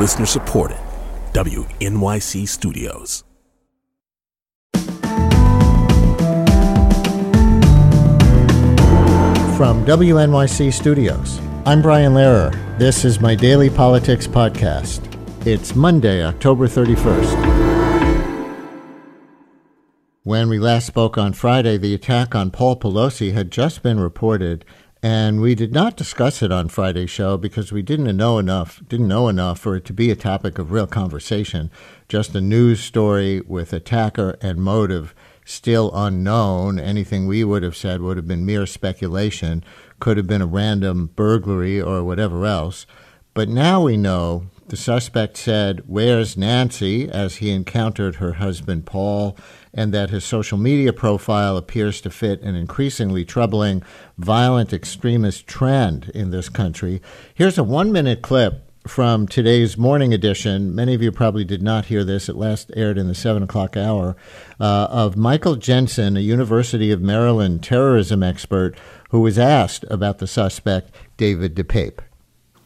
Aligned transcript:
Listener 0.00 0.24
supported. 0.24 0.78
WNYC 1.34 2.48
Studios. 2.48 3.22
From 9.58 9.84
WNYC 9.84 10.72
Studios, 10.72 11.38
I'm 11.66 11.82
Brian 11.82 12.14
Lehrer. 12.14 12.50
This 12.78 13.04
is 13.04 13.20
my 13.20 13.34
daily 13.34 13.68
politics 13.68 14.26
podcast. 14.26 15.02
It's 15.46 15.76
Monday, 15.76 16.24
October 16.24 16.66
31st. 16.66 17.58
When 20.22 20.48
we 20.48 20.58
last 20.58 20.86
spoke 20.86 21.18
on 21.18 21.34
Friday, 21.34 21.76
the 21.76 21.92
attack 21.92 22.34
on 22.34 22.50
Paul 22.50 22.80
Pelosi 22.80 23.34
had 23.34 23.50
just 23.50 23.82
been 23.82 24.00
reported, 24.00 24.64
and 25.02 25.40
we 25.40 25.54
did 25.54 25.72
not 25.72 25.96
discuss 25.96 26.42
it 26.42 26.52
on 26.52 26.68
Friday's 26.68 27.10
show 27.10 27.36
because 27.36 27.72
we 27.72 27.80
didn't 27.80 28.16
know 28.16 28.38
enough, 28.38 28.82
didn't 28.86 29.08
know 29.08 29.28
enough 29.28 29.58
for 29.58 29.74
it 29.76 29.84
to 29.86 29.92
be 29.94 30.10
a 30.10 30.16
topic 30.16 30.58
of 30.58 30.72
real 30.72 30.86
conversation. 30.86 31.70
Just 32.08 32.34
a 32.34 32.40
news 32.40 32.80
story 32.80 33.40
with 33.40 33.72
attacker 33.72 34.36
and 34.42 34.58
motive 34.58 35.14
still 35.44 35.90
unknown. 35.94 36.78
Anything 36.78 37.26
we 37.26 37.44
would 37.44 37.62
have 37.62 37.76
said 37.76 38.02
would 38.02 38.18
have 38.18 38.28
been 38.28 38.44
mere 38.44 38.66
speculation, 38.66 39.64
could 40.00 40.16
have 40.16 40.26
been 40.26 40.42
a 40.42 40.46
random 40.46 41.10
burglary 41.16 41.80
or 41.80 42.04
whatever 42.04 42.44
else. 42.44 42.86
But 43.32 43.48
now 43.48 43.82
we 43.82 43.96
know 43.96 44.46
the 44.68 44.76
suspect 44.76 45.36
said, 45.36 45.82
Where's 45.86 46.36
Nancy? 46.36 47.08
as 47.08 47.36
he 47.36 47.50
encountered 47.50 48.16
her 48.16 48.34
husband 48.34 48.86
Paul, 48.86 49.36
and 49.72 49.94
that 49.94 50.10
his 50.10 50.24
social 50.24 50.58
media 50.58 50.92
profile 50.92 51.56
appears 51.56 52.00
to 52.00 52.10
fit 52.10 52.40
an 52.42 52.54
increasingly 52.54 53.24
troubling 53.24 53.82
violent 54.18 54.72
extremist 54.72 55.46
trend 55.46 56.10
in 56.14 56.30
this 56.30 56.48
country. 56.48 57.00
Here's 57.34 57.58
a 57.58 57.64
one 57.64 57.92
minute 57.92 58.22
clip 58.22 58.70
from 58.86 59.28
today's 59.28 59.76
morning 59.76 60.14
edition. 60.14 60.74
Many 60.74 60.94
of 60.94 61.02
you 61.02 61.12
probably 61.12 61.44
did 61.44 61.62
not 61.62 61.86
hear 61.86 62.02
this. 62.02 62.28
It 62.28 62.36
last 62.36 62.70
aired 62.74 62.98
in 62.98 63.08
the 63.08 63.14
7 63.14 63.42
o'clock 63.42 63.76
hour 63.76 64.16
uh, 64.58 64.88
of 64.90 65.16
Michael 65.16 65.56
Jensen, 65.56 66.16
a 66.16 66.20
University 66.20 66.90
of 66.90 67.02
Maryland 67.02 67.62
terrorism 67.62 68.22
expert, 68.22 68.76
who 69.10 69.20
was 69.20 69.38
asked 69.38 69.84
about 69.90 70.18
the 70.18 70.26
suspect, 70.26 70.90
David 71.16 71.54
DePape. 71.54 71.98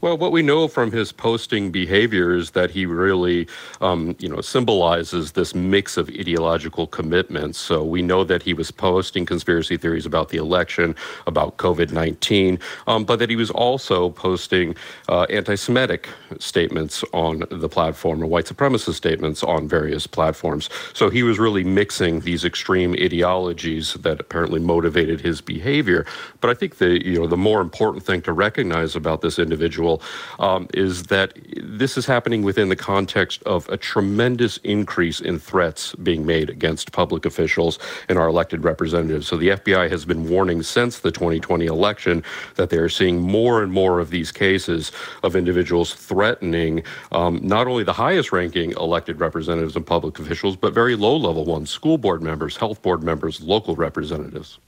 Well, 0.04 0.18
what 0.18 0.32
we 0.32 0.42
know 0.42 0.68
from 0.68 0.92
his 0.92 1.12
posting 1.12 1.70
behavior 1.70 2.34
is 2.34 2.50
that 2.50 2.70
he 2.70 2.84
really, 2.84 3.48
um, 3.80 4.14
you 4.18 4.28
know, 4.28 4.42
symbolizes 4.42 5.32
this 5.32 5.54
mix 5.54 5.96
of 5.96 6.10
ideological 6.10 6.86
commitments. 6.86 7.56
So 7.56 7.82
we 7.82 8.02
know 8.02 8.22
that 8.22 8.42
he 8.42 8.52
was 8.52 8.70
posting 8.70 9.24
conspiracy 9.24 9.78
theories 9.78 10.04
about 10.04 10.28
the 10.28 10.36
election, 10.36 10.94
about 11.26 11.56
COVID 11.56 11.90
19, 11.90 12.58
um, 12.86 13.06
but 13.06 13.18
that 13.18 13.30
he 13.30 13.36
was 13.36 13.50
also 13.50 14.10
posting 14.10 14.76
uh, 15.08 15.22
anti 15.30 15.54
Semitic 15.54 16.10
statements 16.38 17.02
on 17.14 17.44
the 17.50 17.70
platform 17.70 18.22
or 18.22 18.26
white 18.26 18.44
supremacist 18.44 18.96
statements 18.96 19.42
on 19.42 19.66
various 19.66 20.06
platforms. 20.06 20.68
So 20.92 21.08
he 21.08 21.22
was 21.22 21.38
really 21.38 21.64
mixing 21.64 22.20
these 22.20 22.44
extreme 22.44 22.92
ideologies 22.92 23.94
that 23.94 24.20
apparently 24.20 24.60
motivated 24.60 25.22
his 25.22 25.40
behavior. 25.40 26.04
But 26.42 26.50
I 26.50 26.54
think 26.54 26.76
the, 26.76 27.02
you 27.02 27.18
know, 27.18 27.26
the 27.26 27.38
more 27.38 27.62
important 27.62 28.04
thing 28.04 28.20
to 28.20 28.34
recognize 28.34 28.94
about 28.94 29.22
this 29.22 29.38
individual 29.38 29.93
um, 30.38 30.68
is 30.74 31.04
that 31.04 31.32
this 31.56 31.96
is 31.96 32.06
happening 32.06 32.42
within 32.42 32.68
the 32.68 32.76
context 32.76 33.42
of 33.44 33.68
a 33.68 33.76
tremendous 33.76 34.58
increase 34.58 35.20
in 35.20 35.38
threats 35.38 35.94
being 35.96 36.24
made 36.26 36.50
against 36.50 36.92
public 36.92 37.24
officials 37.24 37.78
and 38.08 38.18
our 38.18 38.28
elected 38.28 38.64
representatives. 38.64 39.26
So 39.26 39.36
the 39.36 39.48
FBI 39.48 39.90
has 39.90 40.04
been 40.04 40.28
warning 40.28 40.62
since 40.62 41.00
the 41.00 41.10
2020 41.10 41.66
election 41.66 42.22
that 42.56 42.70
they 42.70 42.78
are 42.78 42.88
seeing 42.88 43.20
more 43.20 43.62
and 43.62 43.72
more 43.72 44.00
of 44.00 44.10
these 44.10 44.32
cases 44.32 44.92
of 45.22 45.36
individuals 45.36 45.94
threatening 45.94 46.82
um, 47.12 47.40
not 47.42 47.66
only 47.66 47.84
the 47.84 47.92
highest 47.92 48.32
ranking 48.32 48.72
elected 48.72 49.20
representatives 49.20 49.76
and 49.76 49.86
public 49.86 50.18
officials, 50.18 50.56
but 50.56 50.72
very 50.72 50.96
low 50.96 51.16
level 51.16 51.44
ones, 51.44 51.70
school 51.70 51.98
board 51.98 52.22
members, 52.22 52.56
health 52.56 52.82
board 52.82 53.02
members, 53.02 53.40
local 53.40 53.74
representatives. 53.76 54.58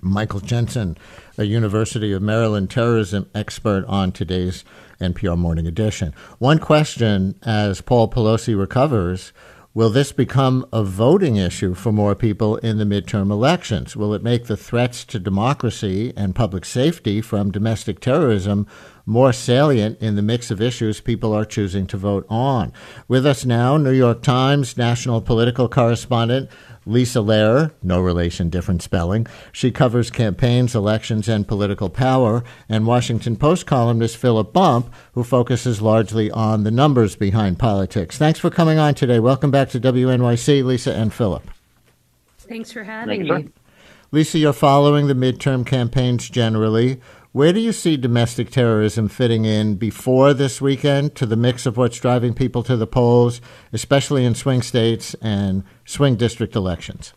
Michael 0.00 0.40
Jensen, 0.40 0.96
a 1.38 1.44
University 1.44 2.12
of 2.12 2.22
Maryland 2.22 2.70
terrorism 2.70 3.28
expert, 3.34 3.84
on 3.86 4.12
today's 4.12 4.64
NPR 5.00 5.38
Morning 5.38 5.66
Edition. 5.66 6.14
One 6.38 6.58
question 6.58 7.34
as 7.42 7.80
Paul 7.80 8.08
Pelosi 8.08 8.58
recovers 8.58 9.32
Will 9.72 9.90
this 9.90 10.10
become 10.10 10.66
a 10.72 10.82
voting 10.82 11.36
issue 11.36 11.74
for 11.74 11.92
more 11.92 12.16
people 12.16 12.56
in 12.56 12.78
the 12.78 12.84
midterm 12.84 13.30
elections? 13.30 13.96
Will 13.96 14.12
it 14.14 14.22
make 14.22 14.46
the 14.46 14.56
threats 14.56 15.04
to 15.04 15.20
democracy 15.20 16.12
and 16.16 16.34
public 16.34 16.64
safety 16.64 17.20
from 17.20 17.52
domestic 17.52 18.00
terrorism 18.00 18.66
more 19.10 19.32
salient 19.32 20.00
in 20.00 20.16
the 20.16 20.22
mix 20.22 20.50
of 20.50 20.60
issues 20.60 21.00
people 21.00 21.32
are 21.34 21.44
choosing 21.44 21.86
to 21.88 21.96
vote 21.96 22.24
on? 22.30 22.72
With 23.08 23.26
us 23.26 23.44
now, 23.44 23.76
New 23.76 23.92
York 23.92 24.22
Times 24.22 24.76
national 24.76 25.20
political 25.20 25.68
correspondent 25.68 26.48
Lisa 26.86 27.18
Lerer, 27.18 27.72
no 27.82 28.00
relation, 28.00 28.48
different 28.48 28.82
spelling. 28.82 29.26
She 29.52 29.70
covers 29.70 30.10
campaigns, 30.10 30.74
elections, 30.74 31.28
and 31.28 31.46
political 31.46 31.90
power. 31.90 32.42
And 32.68 32.86
Washington 32.86 33.36
Post 33.36 33.66
columnist 33.66 34.16
Philip 34.16 34.52
Bump, 34.52 34.92
who 35.12 35.22
focuses 35.22 35.82
largely 35.82 36.30
on 36.30 36.64
the 36.64 36.70
numbers 36.70 37.16
behind 37.16 37.58
politics. 37.58 38.16
Thanks 38.16 38.40
for 38.40 38.50
coming 38.50 38.78
on 38.78 38.94
today. 38.94 39.20
Welcome 39.20 39.50
back 39.50 39.68
to 39.70 39.80
WNYC, 39.80 40.64
Lisa 40.64 40.94
and 40.94 41.12
Philip. 41.12 41.50
Thanks 42.38 42.72
for 42.72 42.82
having 42.82 43.28
Thanks, 43.28 43.46
me. 43.46 43.52
Lisa, 44.10 44.38
you're 44.38 44.52
following 44.52 45.06
the 45.06 45.14
midterm 45.14 45.64
campaigns 45.64 46.28
generally. 46.28 47.00
Where 47.32 47.52
do 47.52 47.60
you 47.60 47.70
see 47.70 47.96
domestic 47.96 48.50
terrorism 48.50 49.06
fitting 49.06 49.44
in 49.44 49.76
before 49.76 50.34
this 50.34 50.60
weekend 50.60 51.14
to 51.14 51.26
the 51.26 51.36
mix 51.36 51.64
of 51.64 51.76
what's 51.76 52.00
driving 52.00 52.34
people 52.34 52.64
to 52.64 52.76
the 52.76 52.88
polls, 52.88 53.40
especially 53.72 54.24
in 54.24 54.34
swing 54.34 54.62
states 54.62 55.14
and 55.22 55.62
swing 55.84 56.16
district 56.16 56.56
elections? 56.56 57.12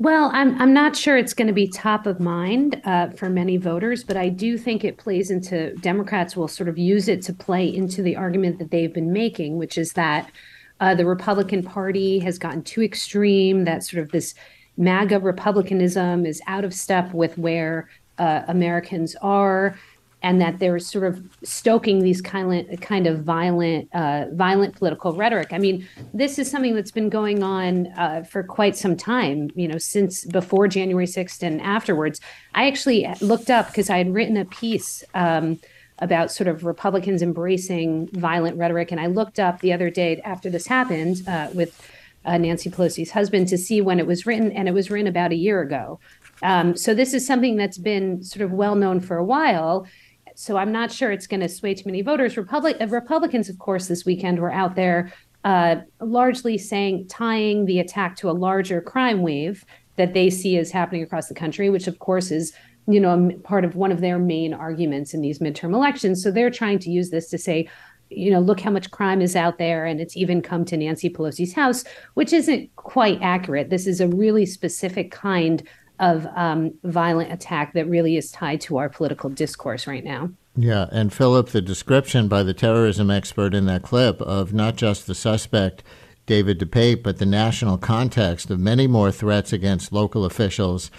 Well, 0.00 0.30
I'm 0.32 0.60
I'm 0.60 0.72
not 0.72 0.96
sure 0.96 1.16
it's 1.16 1.34
going 1.34 1.46
to 1.46 1.52
be 1.52 1.68
top 1.68 2.06
of 2.06 2.18
mind 2.18 2.80
uh, 2.84 3.10
for 3.10 3.30
many 3.30 3.58
voters, 3.58 4.02
but 4.02 4.16
I 4.16 4.28
do 4.28 4.58
think 4.58 4.82
it 4.82 4.96
plays 4.96 5.30
into 5.30 5.76
Democrats 5.76 6.36
will 6.36 6.48
sort 6.48 6.68
of 6.68 6.76
use 6.76 7.06
it 7.06 7.22
to 7.22 7.32
play 7.32 7.72
into 7.72 8.02
the 8.02 8.16
argument 8.16 8.58
that 8.58 8.72
they've 8.72 8.92
been 8.92 9.12
making, 9.12 9.56
which 9.56 9.78
is 9.78 9.92
that 9.92 10.32
uh, 10.80 10.96
the 10.96 11.06
Republican 11.06 11.62
Party 11.62 12.18
has 12.20 12.38
gotten 12.38 12.62
too 12.64 12.82
extreme. 12.82 13.66
That 13.66 13.84
sort 13.84 14.02
of 14.02 14.10
this 14.10 14.34
MAGA 14.76 15.20
republicanism 15.20 16.26
is 16.26 16.40
out 16.46 16.64
of 16.64 16.72
step 16.72 17.12
with 17.12 17.36
where 17.36 17.88
uh, 18.20 18.44
Americans 18.48 19.16
are, 19.22 19.76
and 20.22 20.40
that 20.40 20.58
they're 20.58 20.78
sort 20.78 21.06
of 21.10 21.14
stoking 21.42 21.96
these 22.02 22.20
kind 22.20 22.70
of 22.70 22.80
kind 22.80 23.06
of 23.06 23.14
violent 23.24 23.88
uh, 23.94 24.26
violent 24.32 24.76
political 24.76 25.10
rhetoric. 25.22 25.48
I 25.52 25.58
mean, 25.58 25.76
this 26.14 26.38
is 26.38 26.50
something 26.50 26.74
that's 26.74 26.94
been 27.00 27.08
going 27.08 27.42
on 27.42 27.86
uh, 28.04 28.22
for 28.32 28.42
quite 28.42 28.76
some 28.76 28.96
time. 28.96 29.50
You 29.54 29.68
know, 29.68 29.78
since 29.78 30.24
before 30.26 30.68
January 30.68 31.06
sixth 31.06 31.42
and 31.42 31.60
afterwards. 31.60 32.20
I 32.54 32.68
actually 32.70 33.00
looked 33.20 33.50
up 33.50 33.66
because 33.68 33.88
I 33.90 33.98
had 33.98 34.14
written 34.14 34.36
a 34.36 34.44
piece. 34.44 35.02
Um, 35.14 35.58
about 36.02 36.32
sort 36.32 36.48
of 36.48 36.64
Republicans 36.64 37.20
embracing 37.22 38.08
violent 38.12 38.56
rhetoric. 38.56 38.90
And 38.90 39.00
I 39.00 39.06
looked 39.06 39.38
up 39.38 39.60
the 39.60 39.72
other 39.72 39.90
day 39.90 40.20
after 40.24 40.48
this 40.48 40.66
happened 40.66 41.22
uh, 41.28 41.48
with 41.54 41.78
uh, 42.24 42.38
Nancy 42.38 42.70
Pelosi's 42.70 43.10
husband 43.10 43.48
to 43.48 43.58
see 43.58 43.80
when 43.80 43.98
it 43.98 44.06
was 44.06 44.26
written, 44.26 44.52
and 44.52 44.68
it 44.68 44.72
was 44.72 44.90
written 44.90 45.06
about 45.06 45.32
a 45.32 45.36
year 45.36 45.60
ago. 45.60 45.98
Um, 46.42 46.76
so 46.76 46.94
this 46.94 47.14
is 47.14 47.26
something 47.26 47.56
that's 47.56 47.78
been 47.78 48.22
sort 48.22 48.42
of 48.42 48.52
well 48.52 48.74
known 48.74 49.00
for 49.00 49.16
a 49.16 49.24
while. 49.24 49.86
So 50.34 50.56
I'm 50.56 50.72
not 50.72 50.90
sure 50.90 51.12
it's 51.12 51.26
going 51.26 51.40
to 51.40 51.48
sway 51.48 51.74
too 51.74 51.84
many 51.86 52.02
voters. 52.02 52.36
Republic 52.36 52.76
uh, 52.80 52.86
Republicans, 52.86 53.48
of 53.48 53.58
course, 53.58 53.88
this 53.88 54.04
weekend 54.04 54.38
were 54.38 54.52
out 54.52 54.74
there 54.74 55.12
uh, 55.44 55.76
largely 56.00 56.58
saying 56.58 57.08
tying 57.08 57.64
the 57.64 57.78
attack 57.78 58.16
to 58.16 58.30
a 58.30 58.32
larger 58.32 58.80
crime 58.80 59.22
wave 59.22 59.64
that 59.96 60.14
they 60.14 60.30
see 60.30 60.56
as 60.56 60.70
happening 60.70 61.02
across 61.02 61.28
the 61.28 61.34
country, 61.34 61.70
which 61.70 61.86
of 61.86 61.98
course 61.98 62.30
is 62.30 62.52
you 62.88 63.00
know 63.00 63.30
part 63.44 63.64
of 63.64 63.76
one 63.76 63.92
of 63.92 64.00
their 64.00 64.18
main 64.18 64.54
arguments 64.54 65.14
in 65.14 65.20
these 65.20 65.38
midterm 65.38 65.74
elections. 65.74 66.22
So 66.22 66.30
they're 66.30 66.50
trying 66.50 66.78
to 66.80 66.90
use 66.90 67.10
this 67.10 67.28
to 67.30 67.38
say, 67.38 67.68
you 68.08 68.30
know, 68.30 68.40
look 68.40 68.60
how 68.60 68.70
much 68.70 68.90
crime 68.90 69.20
is 69.20 69.36
out 69.36 69.58
there, 69.58 69.86
and 69.86 70.00
it's 70.00 70.16
even 70.16 70.42
come 70.42 70.64
to 70.66 70.76
Nancy 70.76 71.08
Pelosi's 71.08 71.52
house, 71.52 71.84
which 72.14 72.32
isn't 72.32 72.74
quite 72.76 73.18
accurate. 73.22 73.70
This 73.70 73.86
is 73.86 74.00
a 74.00 74.08
really 74.08 74.46
specific 74.46 75.10
kind 75.10 75.62
of 76.00 76.26
um, 76.34 76.74
violent 76.82 77.30
attack 77.32 77.74
that 77.74 77.88
really 77.88 78.16
is 78.16 78.32
tied 78.32 78.60
to 78.62 78.78
our 78.78 78.88
political 78.88 79.30
discourse 79.30 79.86
right 79.86 80.02
now. 80.02 80.30
Yeah, 80.56 80.88
and 80.90 81.12
Philip, 81.12 81.50
the 81.50 81.60
description 81.60 82.26
by 82.26 82.42
the 82.42 82.54
terrorism 82.54 83.10
expert 83.10 83.54
in 83.54 83.66
that 83.66 83.82
clip 83.82 84.20
of 84.22 84.52
not 84.52 84.76
just 84.76 85.06
the 85.06 85.14
suspect, 85.14 85.84
David 86.26 86.58
DePape, 86.58 87.02
but 87.02 87.18
the 87.18 87.26
national 87.26 87.78
context 87.78 88.50
of 88.50 88.58
many 88.58 88.86
more 88.86 89.12
threats 89.12 89.52
against 89.52 89.92
local 89.92 90.24
officials 90.24 90.90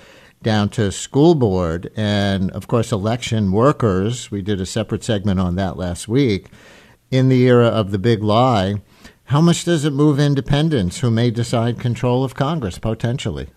down 0.44 0.70
to 0.70 0.92
school 0.92 1.36
board 1.36 1.92
and, 1.96 2.52
of 2.52 2.68
course, 2.68 2.92
election 2.92 3.52
workers. 3.52 4.32
We 4.32 4.42
did 4.42 4.62
a 4.62 4.66
separate 4.66 5.04
segment 5.04 5.40
on 5.40 5.56
that 5.56 5.78
last 5.78 6.08
week. 6.08 6.48
In 7.10 7.30
the 7.30 7.44
era 7.44 7.68
of 7.68 7.92
the 7.92 8.00
big 8.00 8.24
lie, 8.24 8.76
how 9.26 9.42
much 9.42 9.66
does 9.66 9.86
it 9.86 9.94
move 9.94 10.20
independents 10.20 11.00
who 11.00 11.12
may 11.12 11.32
decide 11.32 11.80
control 11.80 12.24
of 12.24 12.36
Congress 12.36 12.80
potentially? 12.80 13.50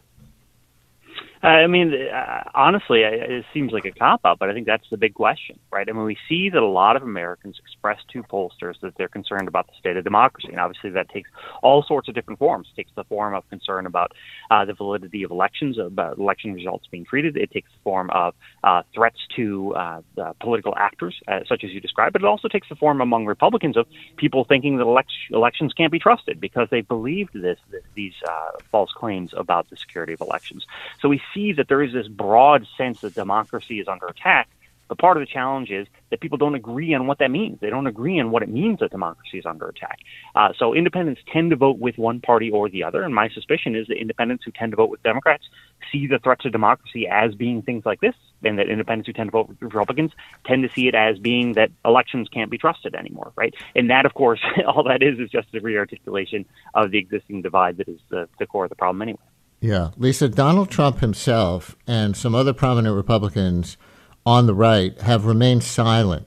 I 1.45 1.67
mean, 1.67 1.93
uh, 1.93 2.45
honestly, 2.55 3.03
it 3.03 3.45
seems 3.53 3.71
like 3.71 3.85
a 3.85 3.91
cop 3.91 4.23
out, 4.25 4.39
but 4.39 4.49
I 4.49 4.55
think 4.55 4.67
that's 4.67 4.89
the 4.91 4.97
big 4.97 5.13
question, 5.13 5.59
right? 5.71 5.87
I 5.87 5.93
mean, 5.93 6.05
we 6.05 6.17
see 6.27 6.49
that 6.49 6.63
a 6.63 6.67
lot 6.67 6.97
of 6.97 7.03
Americans 7.03 7.57
express 7.59 7.99
to 8.15 8.23
pollsters 8.23 8.81
that 8.81 8.95
they're 8.97 9.09
concerned 9.09 9.47
about 9.47 9.67
the 9.67 9.75
state 9.79 9.99
of 9.99 10.05
democracy, 10.05 10.49
and 10.49 10.59
obviously 10.59 10.89
that 10.91 11.11
takes 11.11 11.29
all 11.63 11.85
sorts 11.87 12.09
of 12.09 12.15
different 12.15 12.39
forms. 12.39 12.69
It 12.73 12.77
takes 12.77 12.93
the 12.97 13.05
form 13.05 13.35
of 13.35 13.47
concern 13.51 13.85
about 13.85 14.13
uh, 14.51 14.65
the 14.65 14.73
validity 14.73 15.23
of 15.23 15.31
elections, 15.31 15.77
about 15.79 16.17
election 16.17 16.55
results 16.55 16.87
being 16.91 17.05
treated. 17.05 17.37
It 17.37 17.51
takes 17.51 17.71
the 17.71 17.83
form 17.85 18.09
of 18.11 18.35
uh, 18.63 18.83
threats 18.95 19.19
to 19.37 19.75
uh, 19.75 20.01
political 20.41 20.75
actors, 20.79 21.15
uh, 21.29 21.41
such 21.47 21.63
as 21.63 21.73
you 21.73 21.81
described, 21.81 22.15
but 22.15 22.23
it 22.23 22.27
also 22.27 22.49
takes 22.49 22.71
the 22.71 22.77
form 22.77 23.03
among 23.03 23.27
Republicans 23.27 23.77
of 23.77 23.87
people 24.17 24.47
thinking 24.47 24.79
that 24.79 24.85
elect- 24.85 25.13
elections 25.31 25.75
can't 25.75 25.93
be 25.93 25.99
trusted 25.99 26.41
because 26.41 26.69
they 26.71 26.81
believed 26.81 27.35
this, 27.35 27.59
this 27.71 27.83
these 27.95 28.15
uh, 28.27 28.53
false 28.73 28.93
claims 28.97 29.33
about 29.37 29.69
the 29.69 29.77
security 29.77 30.15
of 30.15 30.23
elections. 30.23 30.65
So 31.03 31.09
we 31.11 31.21
see 31.35 31.53
that 31.53 31.69
there 31.69 31.83
is 31.83 31.93
this 31.93 32.09
broad 32.09 32.67
sense 32.79 33.01
that 33.01 33.15
democracy 33.15 33.81
is 33.81 33.89
under 33.89 34.07
attack. 34.07 34.49
But 34.89 34.99
part 34.99 35.17
of 35.17 35.23
the 35.23 35.27
challenge 35.27 35.71
is 35.71 35.87
that 36.11 36.21
people 36.21 36.37
don't 36.37 36.55
agree 36.55 36.93
on 36.95 37.07
what 37.07 37.19
that 37.19 37.31
means. 37.31 37.59
They 37.61 37.71
don't 37.71 37.87
agree 37.87 38.21
on 38.21 38.31
what 38.31 38.43
it 38.43 38.49
means 38.49 38.81
that 38.81 38.91
democracy 38.91 39.39
is 39.39 39.47
under 39.47 39.67
attack. 39.67 39.99
Uh, 40.35 40.51
so 40.59 40.75
independents 40.75 41.23
tend 41.33 41.51
to 41.51 41.57
vote 41.57 41.79
with 41.79 41.97
one 41.97 42.21
party 42.21 42.51
or 42.51 42.69
the 42.69 42.85
other. 42.85 43.03
And 43.03 43.15
my 43.15 43.29
suspicion 43.31 43.75
is 43.75 43.87
that 43.89 43.97
independents 43.97 44.45
who 44.45 44.51
tend 44.51 44.73
to 44.73 44.77
vote 44.77 44.91
with 44.91 45.03
Democrats 45.03 45.45
see 45.91 46.07
the 46.07 46.19
threat 46.19 46.41
to 46.41 46.51
democracy 46.51 47.09
as 47.09 47.35
being 47.35 47.63
things 47.63 47.85
like 47.87 48.01
this, 48.01 48.15
and 48.43 48.59
that 48.59 48.69
independents 48.69 49.07
who 49.07 49.13
tend 49.13 49.29
to 49.29 49.33
vote 49.33 49.49
with 49.49 49.63
Republicans 49.63 50.13
tend 50.47 50.63
to 50.63 50.75
see 50.75 50.87
it 50.87 50.95
as 50.95 51.19
being 51.19 51.55
that 51.55 51.71
elections 51.85 52.29
can't 52.29 52.51
be 52.51 52.59
trusted 52.59 52.95
anymore, 52.95 53.33
right? 53.37 53.55
And 53.75 53.91
that, 53.91 54.05
of 54.05 54.15
course, 54.15 54.41
all 54.67 54.85
that 54.85 55.03
is 55.03 55.19
is 55.19 55.31
just 55.31 55.49
a 55.55 55.61
rearticulation 55.61 56.45
of 56.75 56.91
the 56.91 56.99
existing 56.99 57.43
divide 57.43 57.79
that 57.79 57.89
is 57.89 58.01
the, 58.11 58.29
the 58.39 58.47
core 58.47 58.65
of 58.65 58.71
the 58.71 58.77
problem 58.77 59.03
anyway. 59.03 59.21
Yeah. 59.65 59.93
Lisa, 59.97 60.29
Donald 60.29 60.71
Trump 60.71 60.99
himself 60.99 61.75
and 61.87 62.15
some 62.15 62.35
other 62.35 62.53
prominent 62.53 62.95
Republicans 62.95 63.79
on 64.27 64.45
the 64.45 64.53
right 64.53 65.01
have 65.01 65.25
remained 65.25 65.65
silent 65.65 66.27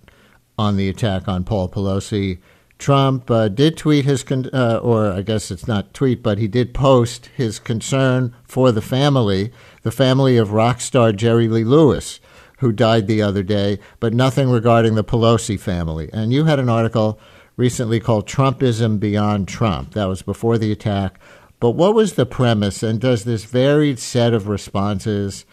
on 0.57 0.75
the 0.75 0.89
attack 0.89 1.27
on 1.27 1.43
Paul 1.43 1.69
Pelosi. 1.69 2.39
Trump 2.79 3.29
uh, 3.29 3.47
did 3.47 3.77
tweet 3.77 4.05
his, 4.05 4.23
con- 4.23 4.49
uh, 4.51 4.79
or 4.81 5.11
I 5.11 5.21
guess 5.21 5.51
it's 5.51 5.67
not 5.67 5.93
tweet, 5.93 6.23
but 6.23 6.39
he 6.39 6.47
did 6.47 6.73
post 6.73 7.27
his 7.27 7.59
concern 7.59 8.33
for 8.43 8.71
the 8.71 8.81
family, 8.81 9.51
the 9.83 9.91
family 9.91 10.37
of 10.37 10.51
rock 10.51 10.81
star 10.81 11.11
Jerry 11.11 11.47
Lee 11.47 11.63
Lewis, 11.63 12.19
who 12.57 12.71
died 12.71 13.05
the 13.05 13.21
other 13.21 13.43
day, 13.43 13.77
but 13.99 14.15
nothing 14.15 14.49
regarding 14.49 14.95
the 14.95 15.03
Pelosi 15.03 15.59
family. 15.59 16.09
And 16.11 16.33
you 16.33 16.45
had 16.45 16.57
an 16.57 16.69
article 16.69 17.19
recently 17.55 17.99
called 17.99 18.27
Trumpism 18.27 18.99
Beyond 18.99 19.47
Trump. 19.47 19.93
That 19.93 20.05
was 20.05 20.23
before 20.23 20.57
the 20.57 20.71
attack 20.71 21.19
but 21.59 21.71
what 21.71 21.95
was 21.95 22.13
the 22.13 22.25
premise? 22.25 22.83
And 22.83 22.99
does 22.99 23.23
this 23.23 23.45
varied 23.45 23.97
set 23.97 24.33
of 24.33 24.47
responses, 24.47 25.45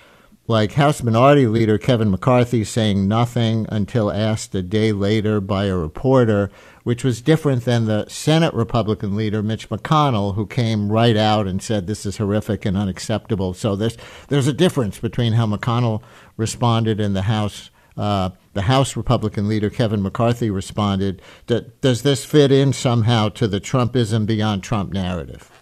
like 0.47 0.73
House 0.73 1.03
Minority 1.03 1.47
Leader 1.47 1.79
Kevin 1.79 2.11
McCarthy 2.11 2.63
saying 2.65 3.09
nothing 3.09 3.67
until 3.71 4.13
asked 4.13 4.55
a 4.55 4.63
day 4.63 4.93
later 4.93 5.41
by 5.41 5.65
a 5.65 5.77
reporter, 5.77 6.51
which 6.83 7.03
was 7.03 7.23
different 7.23 7.65
than 7.65 7.87
the 7.87 8.07
Senate 8.09 8.53
Republican 8.53 9.17
leader 9.17 9.43
Mitch 9.43 9.71
McConnell, 9.71 10.35
who 10.35 10.47
came 10.47 10.93
right 10.93 11.17
out 11.17 11.47
and 11.47 11.63
said 11.63 11.87
this 11.87 12.05
is 12.05 12.19
horrific 12.19 12.67
and 12.67 12.77
unacceptable. 12.77 13.55
So 13.55 13.75
there's 13.75 13.97
there's 14.29 14.47
a 14.47 14.53
difference 14.53 14.99
between 14.99 15.33
how 15.33 15.47
McConnell 15.47 16.03
responded 16.37 17.01
and 17.01 17.17
the 17.17 17.23
House. 17.23 17.71
Uh, 17.97 18.31
the 18.55 18.63
House 18.63 18.97
Republican 18.97 19.47
leader 19.47 19.71
Kevin 19.71 20.03
McCarthy 20.03 20.51
responded. 20.51 21.23
Does 21.47 22.03
this 22.03 22.25
fit 22.25 22.51
in 22.51 22.73
somehow 22.73 23.29
to 23.31 23.47
the 23.47 23.61
Trumpism 23.61 24.27
beyond 24.27 24.65
Trump 24.65 24.93
narrative? 24.93 25.54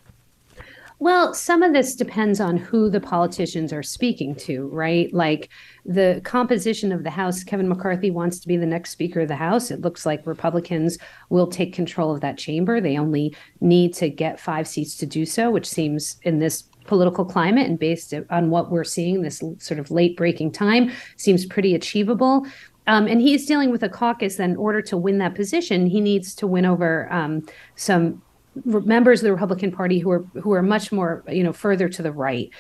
Well, 1.03 1.35
some 1.35 1.65
of 1.65 1.73
this 1.73 1.97
depends 1.97 2.39
on 2.39 2.57
who 2.57 2.89
the 2.89 3.01
politicians 3.01 3.73
are 3.73 3.83
speaking 3.83 4.37
to, 4.37 4.69
right? 4.69 5.13
Like 5.13 5.49
the 5.85 6.21
composition 6.23 6.93
of 6.93 7.03
the 7.03 7.11
House, 7.11 7.43
Kevin 7.43 7.69
McCarthy 7.69 8.13
wants 8.13 8.39
to 8.39 8.47
be 8.47 8.57
the 8.57 8.67
next 8.67 8.91
Speaker 8.91 9.23
of 9.23 9.27
the 9.27 9.35
House. 9.35 9.73
It 9.73 9.81
looks 9.81 10.07
like 10.07 10.25
Republicans 10.29 10.99
will 11.29 11.49
take 11.49 11.73
control 11.75 12.15
of 12.15 12.21
that 12.21 12.39
chamber. 12.39 12.81
They 12.81 12.97
only 12.97 13.35
need 13.61 13.95
to 13.95 14.09
get 14.09 14.39
five 14.39 14.69
seats 14.69 14.97
to 14.99 15.07
do 15.07 15.27
so, 15.27 15.51
which 15.51 15.69
seems 15.69 16.19
in 16.23 16.39
this 16.39 16.63
political 16.85 17.25
climate 17.25 17.69
and 17.69 17.81
based 17.81 18.15
on 18.31 18.51
what 18.51 18.71
we're 18.71 18.85
seeing, 18.85 19.23
this 19.23 19.43
sort 19.59 19.81
of 19.81 19.91
late 19.91 20.17
breaking 20.17 20.53
time, 20.53 20.93
seems 21.17 21.45
pretty 21.45 21.75
achievable. 21.75 22.47
Um, 22.87 23.09
and 23.09 23.21
he's 23.21 23.45
dealing 23.45 23.73
with 23.73 23.83
a 23.83 23.89
caucus 23.89 24.37
that 24.37 24.51
in 24.51 24.57
order 24.57 24.81
to 24.83 24.97
win 24.97 25.19
that 25.19 25.35
position, 25.35 25.85
he 25.85 26.01
needs 26.01 26.33
to 26.37 26.47
win 26.47 26.65
over 26.65 27.13
um, 27.13 27.45
some 27.75 28.23
members 28.65 29.21
of 29.21 29.25
the 29.25 29.33
Republican 29.33 29.73
Party 29.73 29.99
who 29.99 30.11
are 30.11 30.25
who 30.41 30.53
are 30.53 30.63
much 30.63 30.93
more 30.93 31.25
you 31.29 31.43
know 31.43 31.53
further 31.53 31.89
to 31.89 32.03
the 32.03 32.13
right. 32.13 32.51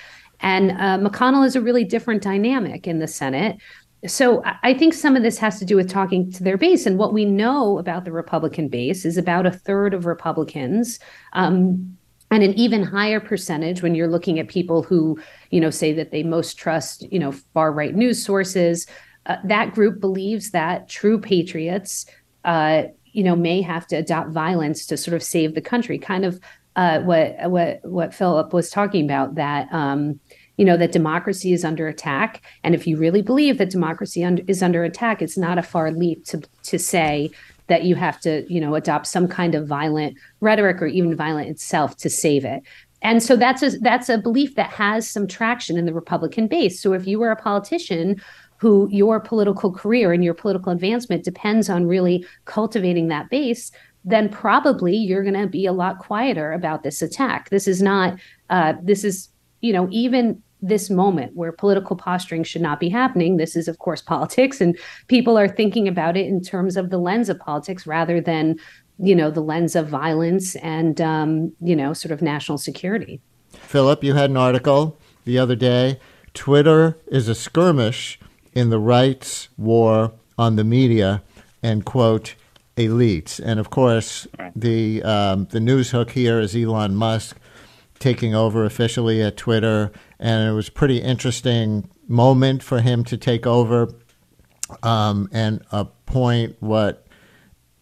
And 0.41 0.73
uh, 0.73 0.99
McConnell 0.99 1.47
is 1.47 1.55
a 1.55 1.61
really 1.61 1.85
different 1.85 2.23
dynamic 2.23 2.87
in 2.87 2.99
the 2.99 3.06
Senate. 3.06 3.59
So 4.06 4.43
I 4.65 4.75
think 4.75 4.94
some 4.94 5.15
of 5.15 5.23
this 5.23 5.39
has 5.39 5.61
to 5.61 5.65
do 5.65 5.77
with 5.77 5.89
talking 5.89 6.33
to 6.33 6.43
their 6.43 6.56
base. 6.56 6.87
And 6.87 6.99
what 6.99 7.12
we 7.12 7.25
know 7.25 7.79
about 7.79 8.05
the 8.05 8.11
Republican 8.11 8.69
base 8.69 9.05
is 9.05 9.17
about 9.17 9.47
a 9.47 9.53
third 9.53 9.94
of 9.94 10.06
Republicans. 10.06 10.99
Um, 11.35 11.97
and 12.33 12.43
an 12.43 12.55
even 12.55 12.83
higher 12.83 13.21
percentage 13.21 13.83
when 13.83 13.94
you're 13.94 14.09
looking 14.09 14.39
at 14.39 14.49
people 14.49 14.83
who 14.83 15.21
you 15.50 15.61
know 15.61 15.71
say 15.71 15.93
that 15.93 16.11
they 16.11 16.23
most 16.23 16.55
trust 16.55 17.03
you 17.12 17.19
know 17.19 17.31
far 17.31 17.71
right 17.73 17.94
news 17.94 18.25
sources 18.25 18.87
uh, 19.27 19.37
that 19.44 19.75
group 19.75 20.00
believes 20.00 20.50
that 20.50 20.89
true 20.89 21.21
patriots 21.21 22.06
uh, 22.47 22.85
you 23.12 23.23
know, 23.23 23.37
may 23.37 23.62
have 23.62 23.87
to 23.88 23.97
adopt 23.97 24.31
violence 24.31 24.87
to 24.87 24.97
sort 24.97 25.14
of 25.14 25.23
save 25.23 25.55
the 25.55 25.61
country. 25.61 25.99
Kind 25.99 26.25
of 26.25 26.41
uh, 26.76 27.00
what 27.00 27.37
what 27.50 27.81
what 27.85 28.14
Philip 28.14 28.53
was 28.53 28.70
talking 28.70 29.05
about 29.05 29.35
that. 29.37 29.73
Um, 29.73 30.20
you 30.59 30.67
know 30.67 30.76
that 30.76 30.93
democracy 30.93 31.55
is 31.55 31.64
under 31.64 31.88
attack, 31.88 32.43
and 32.62 32.75
if 32.75 32.87
you 32.87 32.99
really 32.99 33.23
believe 33.23 33.56
that 33.59 33.70
democracy 33.70 34.23
un- 34.23 34.44
is 34.47 34.62
under 34.62 34.85
attack, 34.85 35.23
it's 35.23 35.38
not 35.38 35.59
a 35.59 35.62
far 35.62 35.91
leap 35.91 36.26
to 36.26 36.43
to 36.64 36.79
say 36.79 37.31
that 37.69 37.85
you 37.85 37.94
have 37.94 38.20
to, 38.20 38.44
you 38.53 38.61
know, 38.61 38.75
adopt 38.75 39.06
some 39.06 39.26
kind 39.26 39.55
of 39.55 39.67
violent 39.67 40.17
rhetoric 40.41 40.82
or 40.82 40.87
even 40.87 41.17
violent 41.17 41.49
itself 41.49 41.97
to 41.97 42.11
save 42.11 42.44
it. 42.44 42.62
And 43.00 43.23
so 43.23 43.35
that's 43.35 43.62
a 43.62 43.70
that's 43.79 44.08
a 44.08 44.19
belief 44.19 44.55
that 44.56 44.70
has 44.70 45.08
some 45.08 45.26
traction 45.26 45.76
in 45.76 45.87
the 45.87 45.94
Republican 45.94 46.47
base. 46.47 46.81
So 46.81 46.93
if 46.93 47.06
you 47.06 47.19
were 47.19 47.31
a 47.31 47.37
politician 47.37 48.20
who 48.62 48.88
your 48.93 49.19
political 49.19 49.73
career 49.73 50.12
and 50.12 50.23
your 50.23 50.35
political 50.35 50.70
advancement 50.70 51.25
depends 51.25 51.69
on 51.69 51.85
really 51.85 52.25
cultivating 52.44 53.09
that 53.09 53.29
base, 53.29 53.73
then 54.05 54.29
probably 54.29 54.94
you're 54.94 55.25
going 55.25 55.35
to 55.35 55.49
be 55.49 55.67
a 55.67 55.73
lot 55.73 55.99
quieter 55.99 56.53
about 56.53 56.85
this 56.85 57.03
attack. 57.03 57.50
This 57.50 57.67
is 57.67 57.82
not, 57.82 58.20
uh, 58.50 58.75
this 58.81 59.03
is, 59.03 59.29
you 59.62 59.73
know, 59.73 59.88
even 59.91 60.41
this 60.61 60.91
moment 60.91 61.35
where 61.35 61.50
political 61.50 61.97
posturing 61.97 62.44
should 62.44 62.62
not 62.62 62.79
be 62.79 62.88
happening. 62.88 63.37
This 63.37 63.56
is, 63.56 63.67
of 63.67 63.81
course, 63.81 64.00
politics, 64.14 64.61
and 64.61 64.79
people 65.08 65.37
are 65.37 65.49
thinking 65.49 65.88
about 65.88 66.17
it 66.17 66.26
in 66.26 66.41
terms 66.41 66.76
of 66.76 66.91
the 66.91 66.98
lens 66.98 67.29
of 67.29 67.41
politics 67.41 67.84
rather 67.84 68.20
than, 68.20 68.60
you 69.01 69.17
know, 69.17 69.32
the 69.32 69.41
lens 69.41 69.75
of 69.75 69.89
violence 69.89 70.55
and, 70.55 71.01
um, 71.01 71.53
you 71.60 71.75
know, 71.75 71.93
sort 71.94 72.13
of 72.13 72.22
national 72.22 72.58
security. 72.58 73.20
Philip, 73.51 74.05
you 74.05 74.15
had 74.15 74.31
an 74.31 74.37
article 74.37 74.96
the 75.25 75.37
other 75.37 75.56
day. 75.56 75.98
Twitter 76.32 76.96
is 77.08 77.27
a 77.27 77.34
skirmish 77.34 78.20
in 78.53 78.71
the 78.71 78.79
rights 78.79 79.49
war 79.56 80.13
on 80.39 80.56
the 80.56 80.65
media 80.65 81.23
and 81.63 81.85
quote 81.85 82.35
elites. 82.77 83.41
And 83.43 83.61
of 83.61 83.71
course, 83.71 84.27
the 84.55 85.03
um, 85.03 85.47
the 85.51 85.61
news 85.61 85.91
hook 85.91 86.13
here 86.13 86.41
is 86.41 86.56
Elon 86.56 86.94
Musk 86.94 87.39
taking 87.99 88.35
over 88.35 88.65
officially 88.65 89.23
at 89.23 89.37
Twitter, 89.37 89.93
and 90.19 90.49
it 90.49 90.53
was 90.53 90.69
a 90.69 90.73
pretty 90.73 90.99
interesting 90.99 91.89
moment 92.09 92.63
for 92.63 92.81
him 92.81 93.05
to 93.05 93.17
take 93.17 93.47
over 93.47 93.94
um, 94.82 95.29
and 95.32 95.65
appoint 95.71 96.56
what 96.61 97.06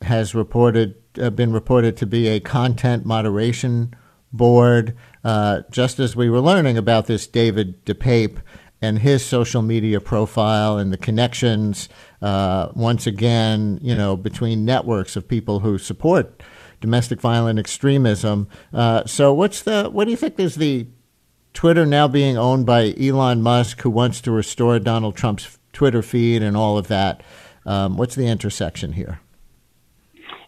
has 0.03 0.35
reported 0.35 0.97
uh, 1.21 1.31
been 1.31 1.53
reported 1.53 1.97
to 1.97 2.07
be 2.07 2.29
a 2.29 2.41
content 2.41 3.05
moderation 3.05 3.95
board. 4.33 4.97
Uh, 5.25 5.63
just 5.71 5.99
as 5.99 6.17
we 6.17 6.31
were 6.31 6.41
learning 6.41 6.79
about 6.79 7.07
this 7.07 7.27
David 7.27 7.85
DePape 7.85 8.39
and 8.83 9.01
his 9.01 9.25
social 9.25 9.63
media 9.63 10.01
profile 10.01 10.79
and 10.79 10.93
the 10.93 10.97
connections, 10.97 11.89
uh, 12.23 12.69
once 12.75 13.07
again, 13.07 13.79
you 13.83 13.95
know, 13.95 14.17
between 14.17 14.65
networks 14.65 15.17
of 15.17 15.29
people 15.29 15.61
who 15.61 15.79
support 15.79 16.43
domestic 16.81 17.21
violent 17.21 17.59
extremism. 17.59 18.49
Uh, 18.73 19.05
so, 19.05 19.33
what's 19.33 19.63
the 19.63 19.89
what 19.91 20.05
do 20.07 20.11
you 20.11 20.17
think 20.17 20.39
is 20.39 20.55
the 20.55 20.87
Twitter 21.53 21.85
now 21.85 22.09
being 22.09 22.39
owned 22.39 22.65
by 22.67 22.95
Elon 22.99 23.43
Musk, 23.43 23.81
who 23.83 23.91
wants 23.91 24.21
to 24.23 24.31
restore 24.31 24.79
Donald 24.79 25.17
Trump's 25.17 25.59
Twitter 25.73 26.03
feed 26.03 26.43
and 26.43 26.57
all 26.57 26.79
of 26.79 26.89
that? 26.89 27.23
Um, 27.67 27.97
what's 27.97 28.15
the 28.15 28.27
intersection 28.27 28.93
here? 28.95 29.21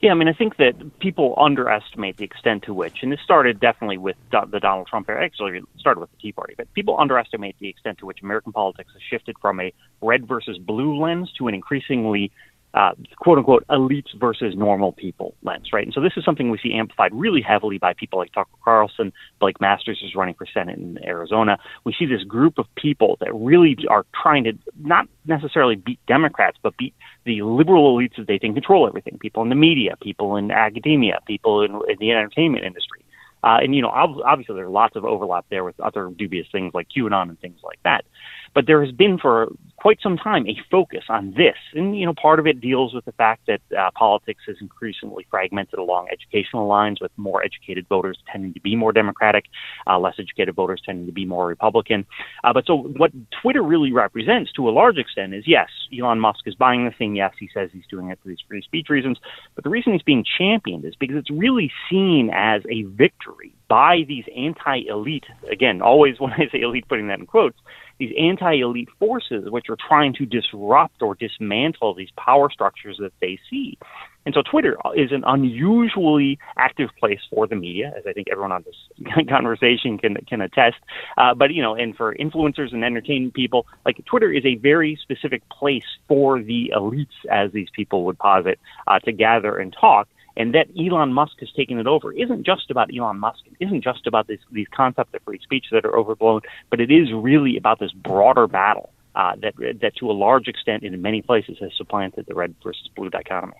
Yeah, 0.02 0.10
I 0.10 0.14
mean, 0.14 0.26
I 0.26 0.32
think 0.32 0.56
that 0.56 0.98
people 0.98 1.34
underestimate 1.38 2.16
the 2.16 2.24
extent 2.24 2.64
to 2.64 2.74
which, 2.74 2.98
and 3.02 3.12
this 3.12 3.20
started 3.22 3.60
definitely 3.60 3.98
with 3.98 4.16
the 4.32 4.58
Donald 4.58 4.88
Trump 4.88 5.08
era. 5.08 5.24
Actually, 5.24 5.60
started 5.78 6.00
with 6.00 6.10
the 6.10 6.16
Tea 6.16 6.32
Party, 6.32 6.54
but 6.56 6.72
people 6.74 6.96
underestimate 6.98 7.54
the 7.60 7.68
extent 7.68 7.98
to 7.98 8.06
which 8.06 8.20
American 8.20 8.50
politics 8.52 8.90
has 8.94 9.00
shifted 9.08 9.36
from 9.40 9.60
a 9.60 9.72
red 10.00 10.26
versus 10.26 10.58
blue 10.58 11.00
lens 11.00 11.32
to 11.38 11.46
an 11.46 11.54
increasingly 11.54 12.32
uh, 12.74 12.92
quote 13.16 13.38
unquote 13.38 13.66
elites 13.68 14.18
versus 14.18 14.54
normal 14.56 14.92
people 14.92 15.34
lens, 15.42 15.68
right? 15.72 15.84
And 15.84 15.92
so 15.92 16.00
this 16.00 16.12
is 16.16 16.24
something 16.24 16.50
we 16.50 16.58
see 16.58 16.74
amplified 16.74 17.12
really 17.14 17.42
heavily 17.42 17.78
by 17.78 17.92
people 17.92 18.18
like 18.18 18.32
Tucker 18.32 18.50
Carlson, 18.64 19.12
Blake 19.40 19.60
Masters 19.60 20.00
is 20.04 20.14
running 20.14 20.34
for 20.34 20.46
Senate 20.46 20.78
in 20.78 20.98
Arizona. 21.04 21.58
We 21.84 21.94
see 21.98 22.06
this 22.06 22.24
group 22.24 22.58
of 22.58 22.66
people 22.76 23.18
that 23.20 23.34
really 23.34 23.76
are 23.90 24.06
trying 24.20 24.44
to 24.44 24.52
not 24.80 25.06
necessarily 25.26 25.76
beat 25.76 26.00
Democrats, 26.06 26.56
but 26.62 26.76
beat 26.76 26.94
the 27.24 27.42
liberal 27.42 27.96
elites 27.96 28.16
that 28.16 28.26
they 28.26 28.38
think 28.38 28.54
control 28.54 28.86
everything. 28.86 29.18
People 29.18 29.42
in 29.42 29.48
the 29.50 29.54
media, 29.54 29.96
people 30.00 30.36
in 30.36 30.50
academia, 30.50 31.18
people 31.26 31.62
in, 31.62 31.74
in 31.88 31.96
the 32.00 32.10
entertainment 32.10 32.64
industry. 32.64 33.04
Uh, 33.44 33.58
and 33.60 33.74
you 33.74 33.82
know, 33.82 33.88
obviously, 33.88 34.54
there's 34.54 34.70
lots 34.70 34.94
of 34.94 35.04
overlap 35.04 35.44
there 35.50 35.64
with 35.64 35.78
other 35.80 36.10
dubious 36.16 36.46
things 36.52 36.72
like 36.74 36.86
QAnon 36.96 37.28
and 37.28 37.40
things 37.40 37.58
like 37.64 37.80
that. 37.82 38.04
But 38.54 38.66
there 38.66 38.84
has 38.84 38.92
been 38.92 39.18
for 39.18 39.48
quite 39.82 39.98
some 40.00 40.16
time 40.16 40.46
a 40.46 40.56
focus 40.70 41.02
on 41.08 41.34
this, 41.36 41.56
and 41.74 41.98
you 41.98 42.06
know, 42.06 42.14
part 42.14 42.38
of 42.38 42.46
it 42.46 42.60
deals 42.60 42.94
with 42.94 43.04
the 43.04 43.12
fact 43.12 43.48
that 43.48 43.60
uh, 43.76 43.90
politics 43.96 44.42
is 44.46 44.56
increasingly 44.60 45.26
fragmented 45.28 45.76
along 45.76 46.06
educational 46.12 46.68
lines, 46.68 47.00
with 47.00 47.10
more 47.16 47.42
educated 47.42 47.88
voters 47.88 48.16
tending 48.30 48.54
to 48.54 48.60
be 48.60 48.76
more 48.76 48.92
Democratic, 48.92 49.46
uh, 49.88 49.98
less 49.98 50.14
educated 50.20 50.54
voters 50.54 50.80
tending 50.86 51.06
to 51.06 51.12
be 51.12 51.24
more 51.24 51.48
Republican. 51.48 52.06
Uh, 52.44 52.52
but 52.52 52.64
so, 52.64 52.76
what 52.76 53.10
Twitter 53.42 53.62
really 53.62 53.90
represents, 53.90 54.52
to 54.52 54.68
a 54.68 54.70
large 54.70 54.98
extent, 54.98 55.34
is 55.34 55.44
yes, 55.48 55.68
Elon 55.98 56.20
Musk 56.20 56.46
is 56.46 56.54
buying 56.54 56.84
the 56.84 56.92
thing. 56.92 57.16
Yes, 57.16 57.34
he 57.40 57.50
says 57.52 57.70
he's 57.72 57.86
doing 57.90 58.10
it 58.10 58.20
for 58.22 58.28
these 58.28 58.38
free 58.46 58.62
speech 58.62 58.86
reasons, 58.88 59.18
but 59.56 59.64
the 59.64 59.70
reason 59.70 59.92
he's 59.92 60.02
being 60.02 60.24
championed 60.38 60.84
is 60.84 60.94
because 60.94 61.16
it's 61.16 61.30
really 61.30 61.72
seen 61.90 62.30
as 62.32 62.62
a 62.70 62.82
victory 62.82 63.52
by 63.66 64.04
these 64.06 64.24
anti-elite. 64.36 65.24
Again, 65.50 65.82
always 65.82 66.16
when 66.20 66.32
I 66.32 66.48
say 66.52 66.60
elite, 66.60 66.86
putting 66.88 67.08
that 67.08 67.18
in 67.18 67.26
quotes 67.26 67.58
these 67.98 68.12
anti-elite 68.18 68.88
forces 68.98 69.50
which 69.50 69.68
are 69.68 69.76
trying 69.76 70.14
to 70.14 70.26
disrupt 70.26 71.02
or 71.02 71.14
dismantle 71.14 71.94
these 71.94 72.10
power 72.16 72.50
structures 72.50 72.96
that 73.00 73.12
they 73.20 73.38
see. 73.50 73.78
And 74.24 74.34
so 74.34 74.42
Twitter 74.42 74.76
is 74.94 75.10
an 75.10 75.24
unusually 75.26 76.38
active 76.56 76.90
place 76.98 77.18
for 77.30 77.46
the 77.46 77.56
media, 77.56 77.92
as 77.96 78.04
I 78.06 78.12
think 78.12 78.28
everyone 78.30 78.52
on 78.52 78.64
this 78.64 79.26
conversation 79.28 79.98
can 79.98 80.16
can 80.28 80.40
attest. 80.40 80.76
Uh, 81.18 81.34
but 81.34 81.52
you 81.52 81.62
know, 81.62 81.74
and 81.74 81.96
for 81.96 82.14
influencers 82.14 82.72
and 82.72 82.84
entertaining 82.84 83.32
people, 83.32 83.66
like 83.84 84.02
Twitter 84.04 84.32
is 84.32 84.44
a 84.44 84.54
very 84.56 84.98
specific 85.02 85.42
place 85.48 85.84
for 86.06 86.40
the 86.40 86.72
elites, 86.74 87.06
as 87.30 87.50
these 87.52 87.68
people 87.74 88.04
would 88.04 88.18
posit, 88.18 88.60
uh, 88.86 88.98
to 89.00 89.12
gather 89.12 89.58
and 89.58 89.72
talk 89.72 90.08
and 90.36 90.54
that 90.54 90.68
Elon 90.78 91.12
Musk 91.12 91.40
has 91.40 91.50
taken 91.52 91.78
it 91.78 91.86
over 91.86 92.12
isn't 92.12 92.44
just 92.44 92.70
about 92.70 92.90
Elon 92.96 93.18
Musk. 93.18 93.40
It 93.46 93.64
isn't 93.66 93.82
just 93.82 94.06
about 94.06 94.26
this, 94.26 94.40
these 94.50 94.68
concepts 94.74 95.14
of 95.14 95.22
free 95.22 95.40
speech 95.42 95.66
that 95.72 95.84
are 95.84 95.96
overblown, 95.96 96.40
but 96.70 96.80
it 96.80 96.90
is 96.90 97.12
really 97.12 97.56
about 97.56 97.80
this 97.80 97.92
broader 97.92 98.46
battle 98.46 98.92
uh, 99.14 99.36
that 99.42 99.54
that 99.80 99.96
to 99.96 100.10
a 100.10 100.12
large 100.12 100.48
extent 100.48 100.82
in 100.82 101.00
many 101.02 101.22
places 101.22 101.58
has 101.60 101.70
supplanted 101.76 102.26
the 102.26 102.34
red 102.34 102.54
versus 102.62 102.88
blue 102.96 103.10
dichotomy. 103.10 103.54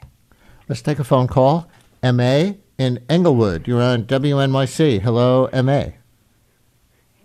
Let's 0.69 0.83
take 0.83 0.99
a 0.99 1.05
phone 1.05 1.29
call. 1.29 1.69
Ma 2.03 2.53
in 2.79 3.05
Englewood, 3.09 3.69
you're 3.69 3.83
on 3.83 4.05
WNYC. 4.05 5.01
Hello, 5.01 5.49
Ma. 5.53 5.85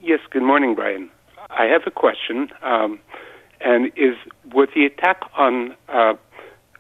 Yes. 0.02 0.20
Good 0.30 0.44
morning, 0.44 0.76
Brian. 0.76 1.10
I 1.50 1.66
have 1.66 1.82
a 1.88 1.92
question, 1.92 2.50
um, 2.62 3.00
and 3.62 3.88
is 3.96 4.16
with 4.54 4.70
the 4.76 4.86
attack 4.86 5.22
on 5.36 5.76
uh, 5.88 6.14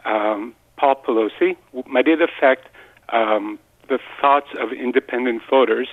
um, 0.06 0.54
Paul 0.54 0.67
Pelosi 1.08 1.56
might 1.88 2.08
it 2.08 2.22
affect 2.22 2.68
um, 3.10 3.58
the 3.88 4.00
thoughts 4.20 4.50
of 4.60 4.72
independent 4.72 5.42
voters 5.50 5.88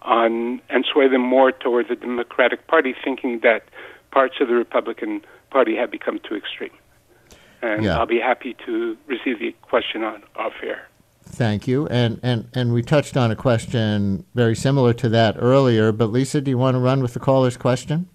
on 0.00 0.60
and 0.70 0.84
sway 0.90 1.08
them 1.08 1.22
more 1.22 1.52
towards 1.52 1.88
the 1.88 1.96
Democratic 1.96 2.66
Party, 2.66 2.94
thinking 3.04 3.40
that 3.42 3.64
parts 4.10 4.36
of 4.40 4.48
the 4.48 4.54
Republican 4.54 5.22
Party 5.50 5.76
have 5.76 5.90
become 5.90 6.18
too 6.26 6.34
extreme. 6.34 6.70
And 7.62 7.84
yeah. 7.84 7.98
I'll 7.98 8.06
be 8.06 8.20
happy 8.20 8.56
to 8.66 8.96
receive 9.06 9.38
the 9.38 9.54
question 9.62 10.02
on 10.02 10.22
off 10.36 10.54
air. 10.62 10.88
Thank 11.22 11.68
you. 11.68 11.86
And, 11.88 12.18
and 12.22 12.48
and 12.54 12.72
we 12.72 12.82
touched 12.82 13.16
on 13.16 13.30
a 13.30 13.36
question 13.36 14.24
very 14.34 14.56
similar 14.56 14.92
to 14.94 15.08
that 15.10 15.36
earlier, 15.38 15.92
but 15.92 16.06
Lisa, 16.06 16.40
do 16.40 16.50
you 16.50 16.58
want 16.58 16.74
to 16.74 16.80
run 16.80 17.02
with 17.02 17.14
the 17.14 17.20
caller's 17.20 17.56
question? 17.56 18.08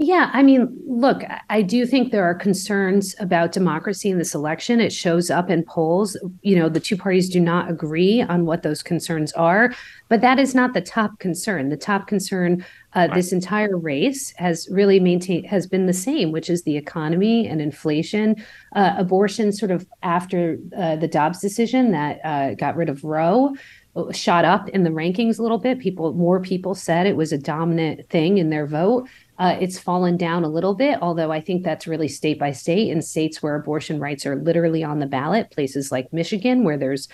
Yeah, 0.00 0.30
I 0.32 0.44
mean, 0.44 0.80
look, 0.86 1.24
I 1.50 1.60
do 1.60 1.84
think 1.84 2.12
there 2.12 2.22
are 2.22 2.34
concerns 2.34 3.16
about 3.18 3.50
democracy 3.50 4.10
in 4.10 4.18
this 4.18 4.32
election. 4.32 4.80
It 4.80 4.92
shows 4.92 5.28
up 5.28 5.50
in 5.50 5.64
polls. 5.64 6.16
You 6.42 6.54
know, 6.54 6.68
the 6.68 6.78
two 6.78 6.96
parties 6.96 7.28
do 7.28 7.40
not 7.40 7.68
agree 7.68 8.22
on 8.22 8.46
what 8.46 8.62
those 8.62 8.80
concerns 8.80 9.32
are, 9.32 9.74
but 10.08 10.20
that 10.20 10.38
is 10.38 10.54
not 10.54 10.72
the 10.72 10.80
top 10.80 11.18
concern. 11.18 11.68
The 11.68 11.76
top 11.76 12.06
concern 12.06 12.64
uh, 12.94 13.00
right. 13.00 13.14
this 13.14 13.32
entire 13.32 13.76
race 13.76 14.32
has 14.36 14.68
really 14.70 15.00
maintained 15.00 15.46
has 15.46 15.66
been 15.66 15.86
the 15.86 15.92
same, 15.92 16.30
which 16.30 16.48
is 16.48 16.62
the 16.62 16.76
economy 16.76 17.48
and 17.48 17.60
inflation, 17.60 18.36
uh, 18.76 18.94
abortion. 18.96 19.50
Sort 19.50 19.72
of 19.72 19.84
after 20.04 20.58
uh, 20.76 20.94
the 20.94 21.08
Dobbs 21.08 21.40
decision 21.40 21.90
that 21.90 22.20
uh, 22.24 22.54
got 22.54 22.76
rid 22.76 22.88
of 22.88 23.02
Roe, 23.02 23.56
uh, 23.96 24.12
shot 24.12 24.44
up 24.44 24.68
in 24.68 24.84
the 24.84 24.90
rankings 24.90 25.40
a 25.40 25.42
little 25.42 25.58
bit. 25.58 25.80
People, 25.80 26.12
more 26.12 26.38
people 26.40 26.76
said 26.76 27.04
it 27.04 27.16
was 27.16 27.32
a 27.32 27.38
dominant 27.38 28.08
thing 28.10 28.38
in 28.38 28.50
their 28.50 28.66
vote. 28.66 29.08
Uh, 29.38 29.56
it's 29.60 29.78
fallen 29.78 30.16
down 30.16 30.44
a 30.44 30.48
little 30.48 30.74
bit, 30.74 30.98
although 31.00 31.30
I 31.30 31.40
think 31.40 31.62
that's 31.62 31.86
really 31.86 32.08
state 32.08 32.38
by 32.38 32.52
state. 32.52 32.90
In 32.90 33.00
states 33.02 33.42
where 33.42 33.54
abortion 33.54 34.00
rights 34.00 34.26
are 34.26 34.36
literally 34.36 34.82
on 34.82 34.98
the 34.98 35.06
ballot, 35.06 35.50
places 35.50 35.92
like 35.92 36.12
Michigan, 36.12 36.64
where 36.64 36.76
there's 36.76 37.08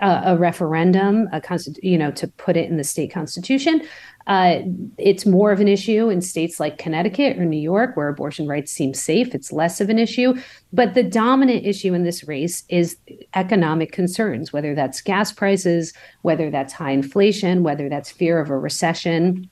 uh, 0.00 0.22
a 0.24 0.36
referendum, 0.36 1.28
a 1.32 1.40
consti- 1.40 1.82
you 1.82 1.96
know, 1.96 2.10
to 2.12 2.28
put 2.28 2.56
it 2.56 2.68
in 2.68 2.76
the 2.76 2.84
state 2.84 3.12
constitution. 3.12 3.82
Uh, 4.26 4.58
it's 4.98 5.24
more 5.24 5.52
of 5.52 5.60
an 5.60 5.68
issue 5.68 6.08
in 6.08 6.20
states 6.20 6.58
like 6.58 6.78
Connecticut 6.78 7.38
or 7.38 7.44
New 7.44 7.60
York, 7.60 7.96
where 7.96 8.08
abortion 8.08 8.48
rights 8.48 8.72
seem 8.72 8.92
safe. 8.92 9.34
It's 9.34 9.52
less 9.52 9.80
of 9.80 9.88
an 9.88 9.98
issue. 9.98 10.34
But 10.72 10.94
the 10.94 11.04
dominant 11.04 11.64
issue 11.64 11.94
in 11.94 12.02
this 12.02 12.26
race 12.26 12.64
is 12.68 12.96
economic 13.34 13.92
concerns, 13.92 14.52
whether 14.52 14.74
that's 14.74 15.00
gas 15.00 15.32
prices, 15.32 15.92
whether 16.22 16.50
that's 16.50 16.72
high 16.72 16.90
inflation, 16.90 17.62
whether 17.62 17.88
that's 17.88 18.10
fear 18.10 18.40
of 18.40 18.50
a 18.50 18.58
recession. 18.58 19.48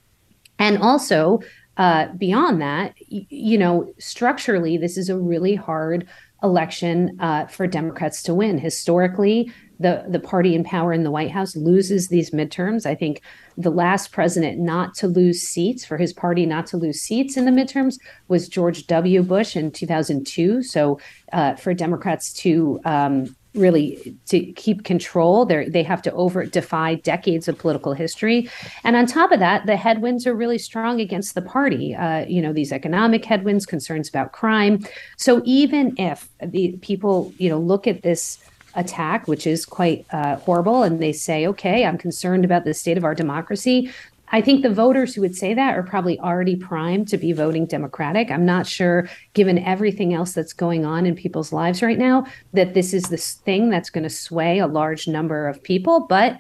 And 0.59 0.79
also, 0.79 1.41
uh, 1.77 2.09
beyond 2.17 2.61
that, 2.63 2.95
y- 3.11 3.27
you 3.29 3.59
know, 3.59 3.93
structurally, 3.99 4.77
this 4.77 4.97
is 4.97 5.09
a 5.09 5.19
really 5.19 5.55
hard 5.55 6.07
election 6.43 7.17
uh, 7.21 7.47
for 7.47 7.67
Democrats 7.67 8.23
to 8.23 8.35
win. 8.35 8.59
Historically, 8.59 9.51
the 9.81 10.05
the 10.09 10.21
party 10.21 10.55
in 10.55 10.63
power 10.63 10.93
in 10.93 11.03
the 11.03 11.11
White 11.11 11.31
House 11.31 11.57
loses 11.57 12.09
these 12.09 12.31
midterms. 12.31 12.87
I 12.87 12.95
think 12.95 13.23
the 13.57 13.71
last 13.71 14.13
president 14.13 14.59
not 14.61 14.95
to 14.97 15.09
lose 15.09 15.41
seats 15.41 15.85
for 15.85 15.97
his 15.97 16.13
party 16.13 16.47
not 16.47 16.67
to 16.69 16.77
lose 16.77 17.01
seats 17.01 17.37
in 17.37 17.45
the 17.45 17.51
midterms 17.51 17.99
was 18.29 18.49
George 18.49 18.87
W. 18.87 19.23
Bush 19.23 19.57
in 19.57 19.71
2002. 19.73 20.63
So 20.63 21.01
uh, 21.33 21.55
for 21.57 21.75
Democrats 21.75 22.33
to 22.35 22.81
um, 22.85 23.35
really 23.55 24.17
to 24.27 24.41
keep 24.53 24.85
control. 24.85 25.45
They 25.45 25.69
they 25.69 25.83
have 25.83 26.03
to 26.03 26.13
over 26.13 26.45
defy 26.45 26.97
decades 26.97 27.49
of 27.49 27.59
political 27.59 27.93
history. 27.93 28.51
And 28.83 28.97
on 28.97 29.07
top 29.07 29.33
of 29.33 29.39
that 29.41 29.67
the 29.67 29.77
headwinds 29.77 30.27
are 30.27 30.35
really 30.35 30.59
strong 30.59 31.01
against 31.01 31.35
the 31.35 31.43
party 31.43 31.95
uh, 31.95 32.25
you 32.27 32.43
know 32.43 32.53
these 32.53 32.73
economic 32.73 33.25
headwinds 33.25 33.67
concerns 33.67 34.09
about 34.09 34.33
crime. 34.33 34.85
So 35.17 35.43
even 35.45 35.95
if 35.99 36.29
the 36.43 36.77
people 36.83 37.33
you 37.39 37.49
know 37.49 37.59
look 37.59 37.87
at 37.87 38.03
this 38.03 38.39
attack 38.77 39.29
which 39.29 39.47
is 39.47 39.65
quite 39.65 40.05
uh, 40.11 40.37
horrible 40.37 40.83
and 40.83 41.01
they 41.01 41.13
say 41.13 41.47
okay 41.47 41.85
i'm 41.85 41.97
concerned 41.97 42.45
about 42.45 42.65
the 42.65 42.75
state 42.75 42.99
of 42.99 43.05
our 43.05 43.15
democracy 43.15 43.89
I 44.29 44.41
think 44.41 44.63
the 44.63 44.73
voters 44.73 45.15
who 45.15 45.21
would 45.21 45.37
say 45.37 45.55
that 45.55 45.77
are 45.77 45.83
probably 45.83 46.19
already 46.19 46.57
primed 46.57 47.09
to 47.09 47.19
be 47.19 47.33
voting 47.33 47.67
Democratic. 47.67 48.31
I'm 48.31 48.47
not 48.47 48.67
sure, 48.67 49.09
given 49.35 49.59
everything 49.59 50.15
else 50.15 50.33
that's 50.33 50.53
going 50.53 50.85
on 50.85 51.07
in 51.07 51.15
people's 51.15 51.53
lives 51.53 51.83
right 51.83 51.99
now, 51.99 52.27
that 52.53 52.75
this 52.75 52.95
is 52.95 53.05
this 53.05 53.35
thing 53.35 53.71
that's 53.71 53.91
going 53.91 54.03
to 54.03 54.11
sway 54.11 54.59
a 54.59 54.67
large 54.67 55.07
number 55.07 55.47
of 55.47 55.63
people. 55.63 56.07
But, 56.09 56.39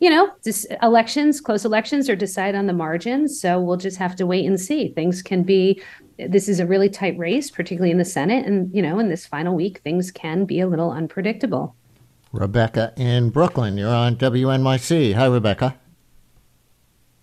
you 0.00 0.10
know, 0.10 0.30
elections, 0.82 1.40
close 1.40 1.64
elections 1.64 2.08
are 2.08 2.16
decided 2.16 2.58
on 2.58 2.66
the 2.66 2.72
margins. 2.72 3.40
So 3.40 3.60
we'll 3.60 3.76
just 3.76 3.98
have 3.98 4.16
to 4.16 4.26
wait 4.26 4.46
and 4.46 4.60
see. 4.60 4.88
Things 4.88 5.22
can 5.22 5.42
be, 5.42 5.80
this 6.18 6.48
is 6.48 6.58
a 6.58 6.66
really 6.66 6.88
tight 6.88 7.16
race, 7.18 7.50
particularly 7.50 7.92
in 7.92 7.98
the 7.98 8.04
Senate. 8.04 8.46
And, 8.46 8.74
you 8.74 8.82
know, 8.82 8.98
in 8.98 9.08
this 9.08 9.26
final 9.26 9.54
week, 9.54 9.78
things 9.84 10.10
can 10.10 10.46
be 10.46 10.58
a 10.60 10.66
little 10.66 10.90
unpredictable. 10.90 11.76
Rebecca 12.32 12.92
in 12.96 13.30
Brooklyn, 13.30 13.78
you're 13.78 13.94
on 13.94 14.16
WNYC. 14.16 15.14
Hi, 15.14 15.26
Rebecca. 15.26 15.78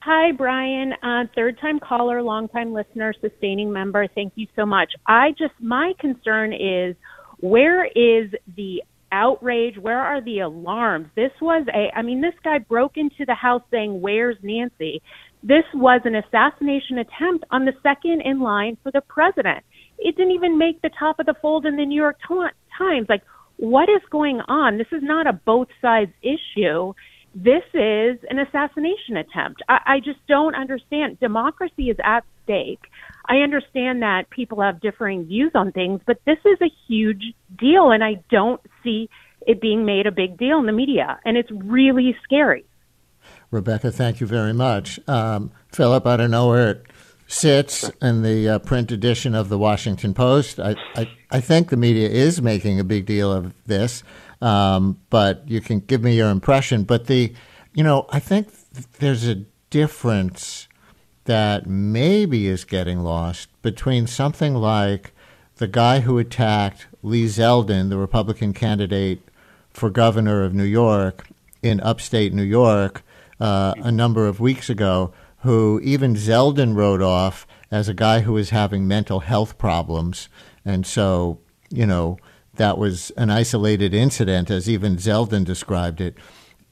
Hi, 0.05 0.33
Brian. 0.33 0.91
Uh, 1.01 1.24
third 1.33 1.57
time 1.62 1.79
caller, 1.79 2.22
long 2.22 2.50
time 2.50 2.74
listener, 2.74 3.13
sustaining 3.22 3.72
member. 3.72 4.05
Thank 4.13 4.33
you 4.36 4.48
so 4.53 4.65
much. 4.65 4.91
I 5.07 5.29
just, 5.38 5.53
my 5.62 5.93
concern 5.98 6.51
is 6.51 6.98
where 7.39 7.86
is 7.86 8.29
the 8.57 8.83
outrage? 9.13 9.77
Where 9.77 10.01
are 10.01 10.22
the 10.22 10.39
alarms? 10.39 11.07
This 11.15 11.31
was 11.41 11.65
a, 11.74 11.98
I 11.98 12.01
mean, 12.01 12.19
this 12.19 12.33
guy 12.43 12.57
broke 12.57 12.98
into 12.98 13.24
the 13.25 13.33
house 13.33 13.62
saying, 13.72 14.01
Where's 14.01 14.36
Nancy? 14.43 15.01
This 15.41 15.63
was 15.74 16.01
an 16.03 16.15
assassination 16.15 16.98
attempt 16.98 17.45
on 17.50 17.63
the 17.63 17.72
second 17.81 18.24
in 18.25 18.41
line 18.41 18.77
for 18.83 18.91
the 18.91 19.01
president. 19.07 19.63
It 20.00 20.17
didn't 20.17 20.33
even 20.33 20.57
make 20.57 20.81
the 20.81 20.91
top 21.00 21.22
of 21.22 21.27
the 21.27 21.36
fold 21.41 21.65
in 21.65 21.77
the 21.77 21.86
New 21.86 22.01
York 22.01 22.17
Times. 22.27 23.05
Like, 23.07 23.24
what 23.55 23.88
is 23.88 24.01
going 24.12 24.41
on? 24.50 24.77
This 24.77 24.88
is 24.91 25.01
not 25.01 25.27
a 25.27 25.33
both 25.33 25.69
sides 25.81 26.12
issue 26.22 26.93
this 27.35 27.63
is 27.73 28.19
an 28.29 28.39
assassination 28.39 29.17
attempt. 29.17 29.61
I, 29.67 29.79
I 29.85 29.99
just 29.99 30.25
don't 30.27 30.55
understand. 30.55 31.19
Democracy 31.19 31.89
is 31.89 31.97
at 32.03 32.23
stake. 32.43 32.83
I 33.25 33.37
understand 33.37 34.01
that 34.01 34.29
people 34.29 34.61
have 34.61 34.81
differing 34.81 35.25
views 35.25 35.51
on 35.55 35.71
things, 35.71 36.01
but 36.05 36.19
this 36.25 36.39
is 36.45 36.57
a 36.61 36.71
huge 36.87 37.33
deal, 37.57 37.91
and 37.91 38.03
I 38.03 38.15
don't 38.29 38.61
see 38.83 39.09
it 39.47 39.61
being 39.61 39.85
made 39.85 40.07
a 40.07 40.11
big 40.11 40.37
deal 40.37 40.59
in 40.59 40.65
the 40.65 40.71
media, 40.71 41.19
and 41.25 41.37
it's 41.37 41.49
really 41.51 42.15
scary. 42.23 42.65
Rebecca, 43.51 43.91
thank 43.91 44.19
you 44.19 44.27
very 44.27 44.53
much. 44.53 44.99
Um, 45.07 45.51
Philip, 45.71 46.05
I 46.05 46.17
don't 46.17 46.31
know 46.31 46.47
where 46.47 46.71
it 46.71 46.85
sits 47.27 47.89
in 48.01 48.21
the 48.21 48.49
uh, 48.49 48.59
print 48.59 48.91
edition 48.91 49.33
of 49.33 49.49
the 49.49 49.57
Washington 49.57 50.13
Post. 50.13 50.59
I, 50.59 50.75
I, 50.95 51.09
I, 51.31 51.39
think 51.41 51.69
the 51.69 51.77
media 51.77 52.09
is 52.09 52.41
making 52.41 52.79
a 52.79 52.83
big 52.83 53.05
deal 53.05 53.31
of 53.31 53.53
this, 53.65 54.03
um, 54.43 55.00
but 55.09 55.47
you 55.47 55.62
can 55.62 55.79
give 55.79 56.03
me 56.03 56.15
your 56.17 56.29
impression. 56.29 56.83
But 56.83 57.07
the, 57.07 57.33
you 57.73 57.83
know, 57.83 58.05
I 58.09 58.19
think 58.19 58.50
there's 59.00 59.25
a 59.25 59.45
difference 59.69 60.67
that 61.23 61.65
maybe 61.65 62.47
is 62.47 62.65
getting 62.65 63.00
lost 63.00 63.47
between 63.62 64.05
something 64.05 64.53
like 64.53 65.13
the 65.55 65.67
guy 65.67 66.01
who 66.01 66.17
attacked 66.17 66.88
Lee 67.01 67.25
Zeldin, 67.25 67.89
the 67.89 67.97
Republican 67.97 68.53
candidate 68.53 69.21
for 69.69 69.89
governor 69.89 70.43
of 70.43 70.53
New 70.53 70.63
York 70.65 71.25
in 71.62 71.79
upstate 71.79 72.33
New 72.33 72.43
York, 72.43 73.01
uh, 73.39 73.73
a 73.77 73.91
number 73.91 74.27
of 74.27 74.41
weeks 74.41 74.69
ago, 74.69 75.13
who 75.39 75.79
even 75.83 76.15
Zeldin 76.15 76.75
wrote 76.75 77.01
off 77.01 77.47
as 77.71 77.88
a 77.88 77.93
guy 77.93 78.19
who 78.19 78.33
was 78.33 78.50
having 78.50 78.85
mental 78.88 79.21
health 79.21 79.57
problems. 79.57 80.27
And 80.65 80.85
so, 80.85 81.39
you 81.69 81.85
know, 81.85 82.17
that 82.55 82.77
was 82.77 83.12
an 83.12 83.29
isolated 83.29 83.93
incident, 83.93 84.51
as 84.51 84.69
even 84.69 84.98
Zeldin 84.98 85.45
described 85.45 86.00
it. 86.01 86.15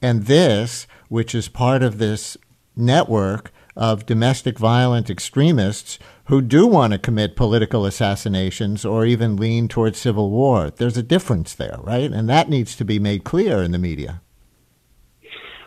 And 0.02 0.26
this, 0.26 0.88
which 1.10 1.34
is 1.36 1.48
part 1.48 1.84
of 1.84 1.98
this 1.98 2.38
network 2.76 3.52
of 3.76 4.06
domestic 4.06 4.60
violent 4.60 5.10
extremists 5.10 5.98
who 6.26 6.42
do 6.42 6.68
want 6.68 6.94
to 6.94 7.00
commit 7.00 7.36
political 7.36 7.86
assassinations 7.86 8.86
or 8.86 9.06
even 9.06 9.36
lean 9.36 9.68
towards 9.68 9.98
civil 9.98 10.30
war. 10.30 10.70
There's 10.70 10.98
a 10.98 11.04
difference 11.04 11.54
there, 11.54 11.78
right? 11.82 12.12
And 12.12 12.30
that 12.30 12.50
needs 12.50 12.76
to 12.78 12.86
be 12.86 13.00
made 13.00 13.24
clear 13.24 13.62
in 13.62 13.72
the 13.72 13.78
media. 13.78 14.22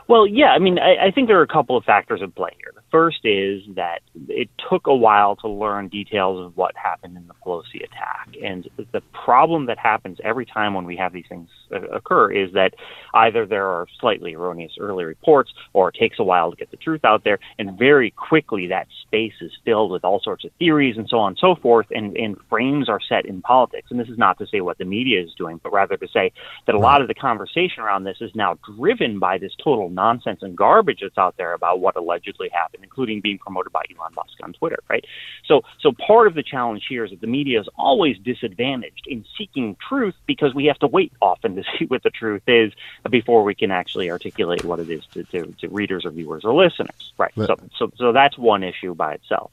Well, 0.06 0.26
yeah, 0.26 0.48
I 0.48 0.58
mean, 0.58 0.78
I, 0.78 1.06
I 1.06 1.10
think 1.10 1.28
there 1.28 1.38
are 1.38 1.42
a 1.42 1.48
couple 1.48 1.76
of 1.76 1.84
factors 1.84 2.20
at 2.22 2.34
play 2.34 2.50
here. 2.58 2.72
The 2.74 2.82
first 2.94 3.24
is 3.24 3.62
that 3.74 4.02
it 4.28 4.48
took 4.70 4.86
a 4.86 4.94
while 4.94 5.34
to 5.34 5.48
learn 5.48 5.88
details 5.88 6.46
of 6.46 6.56
what 6.56 6.76
happened 6.76 7.16
in 7.16 7.26
the 7.26 7.34
Pelosi 7.44 7.82
attack. 7.82 8.28
And 8.40 8.70
the 8.92 9.00
problem 9.24 9.66
that 9.66 9.80
happens 9.80 10.18
every 10.22 10.46
time 10.46 10.74
when 10.74 10.84
we 10.84 10.94
have 10.96 11.12
these 11.12 11.24
things 11.28 11.48
uh, 11.74 11.80
occur 11.88 12.30
is 12.30 12.52
that 12.52 12.74
either 13.12 13.46
there 13.46 13.66
are 13.66 13.88
slightly 13.98 14.34
erroneous 14.34 14.70
early 14.78 15.02
reports 15.02 15.50
or 15.72 15.88
it 15.88 15.96
takes 15.98 16.20
a 16.20 16.22
while 16.22 16.52
to 16.52 16.56
get 16.56 16.70
the 16.70 16.76
truth 16.76 17.04
out 17.04 17.24
there. 17.24 17.40
And 17.58 17.76
very 17.76 18.12
quickly, 18.12 18.68
that 18.68 18.86
space 19.02 19.34
is 19.40 19.50
filled 19.64 19.90
with 19.90 20.04
all 20.04 20.20
sorts 20.22 20.44
of 20.44 20.52
theories 20.60 20.96
and 20.96 21.08
so 21.08 21.18
on 21.18 21.32
and 21.32 21.38
so 21.40 21.56
forth. 21.60 21.86
And, 21.90 22.16
and 22.16 22.36
frames 22.48 22.88
are 22.88 23.00
set 23.08 23.26
in 23.26 23.42
politics. 23.42 23.88
And 23.90 23.98
this 23.98 24.08
is 24.08 24.18
not 24.18 24.38
to 24.38 24.46
say 24.46 24.60
what 24.60 24.78
the 24.78 24.84
media 24.84 25.20
is 25.20 25.34
doing, 25.36 25.58
but 25.64 25.72
rather 25.72 25.96
to 25.96 26.08
say 26.12 26.30
that 26.66 26.76
a 26.76 26.78
lot 26.78 27.02
of 27.02 27.08
the 27.08 27.14
conversation 27.14 27.82
around 27.82 28.04
this 28.04 28.18
is 28.20 28.30
now 28.36 28.56
driven 28.78 29.18
by 29.18 29.38
this 29.38 29.52
total 29.64 29.90
nonsense 29.90 30.42
and 30.42 30.56
garbage 30.56 31.00
that's 31.02 31.18
out 31.18 31.34
there 31.36 31.54
about 31.54 31.80
what 31.80 31.96
allegedly 31.96 32.48
happened, 32.52 32.83
including 32.84 33.20
being 33.20 33.38
promoted 33.38 33.72
by 33.72 33.82
Elon 33.90 34.12
Musk 34.14 34.34
on 34.42 34.52
Twitter, 34.52 34.78
right? 34.88 35.04
So, 35.46 35.62
so 35.80 35.92
part 35.92 36.28
of 36.28 36.34
the 36.34 36.42
challenge 36.42 36.84
here 36.88 37.04
is 37.04 37.10
that 37.10 37.20
the 37.20 37.26
media 37.26 37.60
is 37.60 37.68
always 37.76 38.16
disadvantaged 38.18 39.06
in 39.08 39.24
seeking 39.36 39.76
truth 39.88 40.14
because 40.26 40.54
we 40.54 40.66
have 40.66 40.78
to 40.78 40.86
wait 40.86 41.12
often 41.20 41.56
to 41.56 41.64
see 41.78 41.86
what 41.86 42.02
the 42.02 42.10
truth 42.10 42.42
is 42.46 42.72
before 43.10 43.42
we 43.42 43.54
can 43.54 43.70
actually 43.70 44.10
articulate 44.10 44.64
what 44.64 44.78
it 44.78 44.90
is 44.90 45.04
to, 45.14 45.24
to, 45.24 45.52
to 45.60 45.68
readers 45.68 46.04
or 46.04 46.10
viewers 46.10 46.44
or 46.44 46.54
listeners, 46.54 47.12
right? 47.18 47.32
So, 47.34 47.56
so, 47.76 47.92
so 47.96 48.12
that's 48.12 48.38
one 48.38 48.62
issue 48.62 48.94
by 48.94 49.14
itself. 49.14 49.50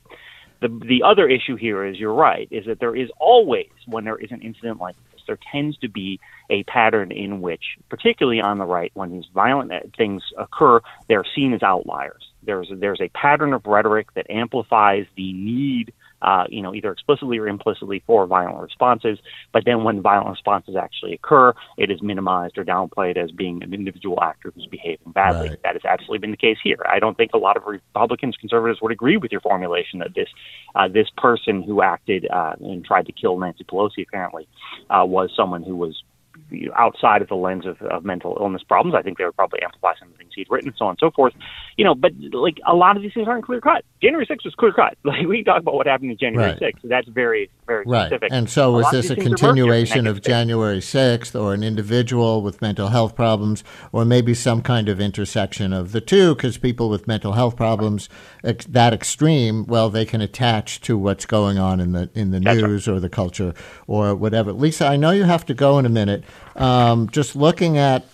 The, 0.62 0.68
the 0.68 1.04
other 1.04 1.28
issue 1.28 1.56
here 1.56 1.84
is 1.84 2.00
you're 2.00 2.14
right, 2.14 2.48
is 2.52 2.66
that 2.68 2.80
there 2.80 2.96
is 2.96 3.10
always, 3.18 3.70
when 3.88 4.04
there 4.04 4.18
is 4.18 4.32
an 4.32 4.42
incident 4.42 4.80
like 4.80 4.96
this, 5.12 5.22
there 5.26 5.40
tends 5.52 5.76
to 5.80 5.90
be 5.90 6.20
a 6.52 6.64
pattern 6.64 7.12
in 7.12 7.42
which, 7.42 7.78
particularly 7.90 8.42
on 8.42 8.60
the 8.60 8.66
right, 8.66 8.92
when 8.94 9.12
these 9.12 9.26
violent 9.34 9.72
uh, 9.72 9.80
things 9.98 10.22
occur, 10.38 10.80
they're 11.08 11.26
seen 11.36 11.54
as 11.54 11.64
outliers. 11.64 12.31
There's 12.44 12.72
there's 12.76 13.02
a 13.02 13.10
pattern 13.10 13.54
of 13.54 13.66
rhetoric 13.66 14.14
that 14.16 14.30
amplifies 14.30 15.06
the 15.16 15.34
need 15.34 15.94
uh, 16.22 16.46
you 16.50 16.62
know, 16.62 16.74
either 16.74 16.92
explicitly 16.92 17.38
or 17.40 17.48
implicitly 17.48 18.04
for 18.06 18.28
violent 18.28 18.62
responses. 18.62 19.20
But 19.52 19.66
then 19.66 19.84
when 19.84 20.02
violent 20.02 20.30
responses 20.30 20.76
actually 20.76 21.14
occur, 21.14 21.54
it 21.78 21.90
is 21.90 22.02
minimized 22.02 22.58
or 22.58 22.64
downplayed 22.64 23.18
as 23.18 23.32
being 23.32 23.64
an 23.64 23.74
individual 23.74 24.22
actor 24.22 24.52
who's 24.54 24.68
behaving 24.68 25.12
badly. 25.14 25.50
Right. 25.50 25.64
That 25.64 25.74
has 25.74 25.86
absolutely 25.86 26.20
been 26.20 26.32
the 26.32 26.38
case 26.38 26.58
here. 26.64 26.78
I 26.88 27.00
don't 27.00 27.18
think 27.18 27.32
a 27.34 27.38
lot 27.38 27.58
of 27.58 27.64
Republicans, 27.66 28.38
conservatives 28.38 28.82
would 28.82 28.92
agree 28.92 29.18
with 29.18 29.32
your 29.32 29.42
formulation 29.42 30.00
that 30.00 30.14
this 30.16 30.30
uh, 30.76 30.88
this 30.88 31.08
person 31.18 31.64
who 31.64 31.82
acted 31.82 32.28
uh, 32.30 32.54
and 32.60 32.86
tried 32.86 33.08
to 33.08 33.12
kill 33.12 33.40
Nancy 33.40 33.64
Pelosi 33.64 34.06
apparently 34.08 34.48
uh, 34.90 35.06
was 35.06 35.32
someone 35.36 35.64
who 35.64 35.76
was 35.76 36.04
you 36.52 36.68
know, 36.68 36.74
outside 36.78 37.22
of 37.22 37.28
the 37.28 37.36
lens 37.36 37.66
of, 37.66 37.82
of 37.82 38.06
mental 38.06 38.38
illness 38.40 38.64
problems. 38.64 38.96
I 38.96 39.02
think 39.02 39.18
they 39.18 39.26
would 39.26 39.36
probably 39.36 39.62
amplify 39.62 39.94
some 39.98 40.10
of 40.10 40.14
the 40.14 40.18
things 40.20 40.32
he'd 40.36 40.48
written 40.50 40.70
and 40.70 40.78
so 40.78 40.86
on 40.86 40.92
and 40.92 41.00
so 41.00 41.12
forth. 41.12 41.34
You 41.78 41.86
know, 41.86 41.96
but 41.96 42.12
like 42.32 42.58
a 42.68 42.76
lot 42.76 42.96
of 42.96 43.02
these 43.02 43.14
things 43.14 43.28
aren't 43.28 43.46
clear 43.46 43.62
cut. 43.62 43.84
January 44.02 44.26
6th 44.26 44.46
was 44.46 44.56
clear 44.56 44.74
cut. 44.74 44.98
Like 45.12 45.28
we 45.28 45.44
talk 45.44 45.60
about 45.60 45.74
what 45.74 45.88
happened 45.88 46.12
in 46.12 46.18
January 46.18 46.52
right. 46.52 46.76
6th. 46.76 46.88
That's 46.88 47.08
very, 47.10 47.50
very 47.68 47.84
right. 47.86 48.08
specific. 48.08 48.30
And 48.32 48.50
so 48.50 48.72
was 48.72 48.90
this 48.92 49.10
a 49.10 49.16
continuation 49.16 50.08
of 50.08 50.22
January 50.22 50.80
6th 50.80 51.40
or 51.40 51.54
an 51.54 51.64
individual 51.64 52.42
with 52.42 52.62
mental 52.62 52.88
health 52.88 53.14
problems 53.14 53.64
or 53.92 54.06
maybe 54.06 54.34
some 54.34 54.62
kind 54.62 54.88
of 54.88 55.02
intersection 55.02 55.74
of 55.74 55.92
the 55.92 56.00
two? 56.00 56.34
Because 56.34 56.58
people 56.58 56.90
with 56.90 57.08
mental 57.08 57.34
health 57.34 57.58
problems 57.58 58.08
ex- 58.44 58.66
that 58.66 58.94
extreme, 58.94 59.66
well, 59.66 59.90
they 59.90 60.06
can 60.06 60.22
attach 60.22 60.80
to 60.82 60.98
what's 60.98 61.26
going 61.26 61.58
on 61.58 61.82
in 61.82 61.92
the 61.92 62.10
in 62.14 62.32
the 62.32 62.40
news 62.40 62.88
right. 62.88 62.94
or 62.94 63.00
the 63.00 63.10
culture 63.10 63.54
or 63.88 64.16
whatever. 64.16 64.54
Lisa, 64.54 64.86
I 64.86 64.96
know 64.96 65.12
you 65.12 65.24
have 65.24 65.46
to 65.48 65.54
go 65.54 65.78
in 65.80 65.86
a 65.86 65.90
minute. 65.90 66.24
Um, 66.56 67.10
just 67.10 67.36
looking 67.36 67.78
at 67.78 68.06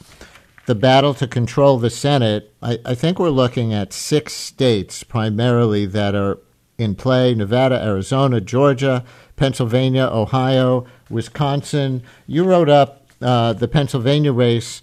the 0.66 0.76
battle 0.76 1.14
to 1.16 1.28
control 1.28 1.78
the 1.78 1.90
Senate, 1.90 2.54
I, 2.62 2.80
I, 2.86 2.94
think 2.94 3.20
we're 3.20 3.30
looking 3.30 3.74
at 3.74 3.94
six 3.94 4.34
states 4.34 5.02
primarily 5.04 5.86
that 5.86 6.14
are 6.14 6.40
in 6.78 6.94
play 6.96 7.34
Nevada, 7.34 7.82
Arizona, 7.82 8.42
Georgia, 8.42 9.04
Pennsylvania, 9.36 10.10
Ohio, 10.12 10.86
Wisconsin. 11.10 12.04
You 12.28 12.44
wrote 12.44 12.70
up 12.70 13.08
uh, 13.22 13.54
the 13.54 13.68
Pennsylvania 13.68 14.34
race 14.34 14.82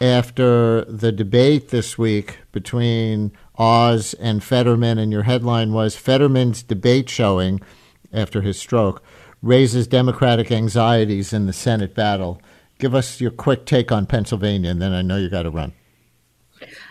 after 0.00 0.84
the 0.86 1.12
debate 1.12 1.68
this 1.68 1.98
week 1.98 2.38
between 2.52 3.32
Oz 3.56 4.14
and 4.14 4.42
Fetterman, 4.42 4.98
and 4.98 5.12
your 5.12 5.22
headline 5.22 5.72
was 5.72 5.96
Fetterman's 5.96 6.62
debate 6.62 7.08
showing 7.08 7.60
after 8.12 8.40
his 8.40 8.58
stroke 8.58 9.02
raises 9.42 9.86
Democratic 9.86 10.50
anxieties 10.50 11.32
in 11.32 11.46
the 11.46 11.52
Senate 11.52 11.94
battle. 11.94 12.40
Give 12.84 12.94
us 12.94 13.18
your 13.18 13.30
quick 13.30 13.64
take 13.64 13.90
on 13.90 14.04
Pennsylvania, 14.04 14.68
and 14.68 14.82
then 14.82 14.92
I 14.92 15.00
know 15.00 15.16
you 15.16 15.30
got 15.30 15.44
to 15.44 15.50
run. 15.50 15.72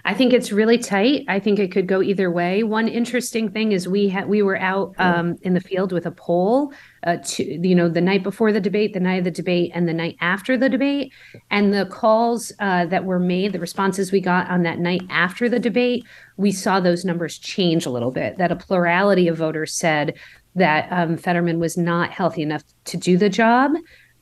I 0.05 0.15
think 0.15 0.33
it's 0.33 0.51
really 0.51 0.79
tight. 0.79 1.23
I 1.27 1.39
think 1.39 1.59
it 1.59 1.71
could 1.71 1.87
go 1.87 2.01
either 2.01 2.31
way. 2.31 2.63
One 2.63 2.87
interesting 2.87 3.51
thing 3.51 3.73
is 3.73 3.87
we 3.87 4.09
had 4.09 4.27
we 4.27 4.41
were 4.41 4.57
out 4.57 4.95
um, 4.97 5.37
in 5.43 5.53
the 5.53 5.61
field 5.61 5.91
with 5.91 6.07
a 6.07 6.11
poll, 6.11 6.73
uh, 7.05 7.17
to, 7.23 7.43
you 7.43 7.75
know, 7.75 7.89
the 7.89 8.01
night 8.01 8.23
before 8.23 8.51
the 8.51 8.59
debate, 8.59 8.93
the 8.93 8.99
night 8.99 9.19
of 9.19 9.23
the 9.23 9.29
debate, 9.29 9.69
and 9.75 9.87
the 9.87 9.93
night 9.93 10.17
after 10.19 10.57
the 10.57 10.67
debate, 10.67 11.13
and 11.51 11.71
the 11.71 11.85
calls 11.85 12.51
uh, 12.57 12.87
that 12.87 13.05
were 13.05 13.19
made, 13.19 13.53
the 13.53 13.59
responses 13.59 14.11
we 14.11 14.19
got 14.19 14.49
on 14.49 14.63
that 14.63 14.79
night 14.79 15.03
after 15.11 15.47
the 15.47 15.59
debate, 15.59 16.03
we 16.37 16.51
saw 16.51 16.79
those 16.79 17.05
numbers 17.05 17.37
change 17.37 17.85
a 17.85 17.91
little 17.91 18.09
bit. 18.09 18.39
That 18.39 18.51
a 18.51 18.55
plurality 18.55 19.27
of 19.27 19.37
voters 19.37 19.71
said 19.75 20.15
that 20.55 20.87
um, 20.91 21.17
Fetterman 21.17 21.59
was 21.59 21.77
not 21.77 22.09
healthy 22.09 22.41
enough 22.41 22.63
to 22.85 22.97
do 22.97 23.15
the 23.15 23.29
job 23.29 23.73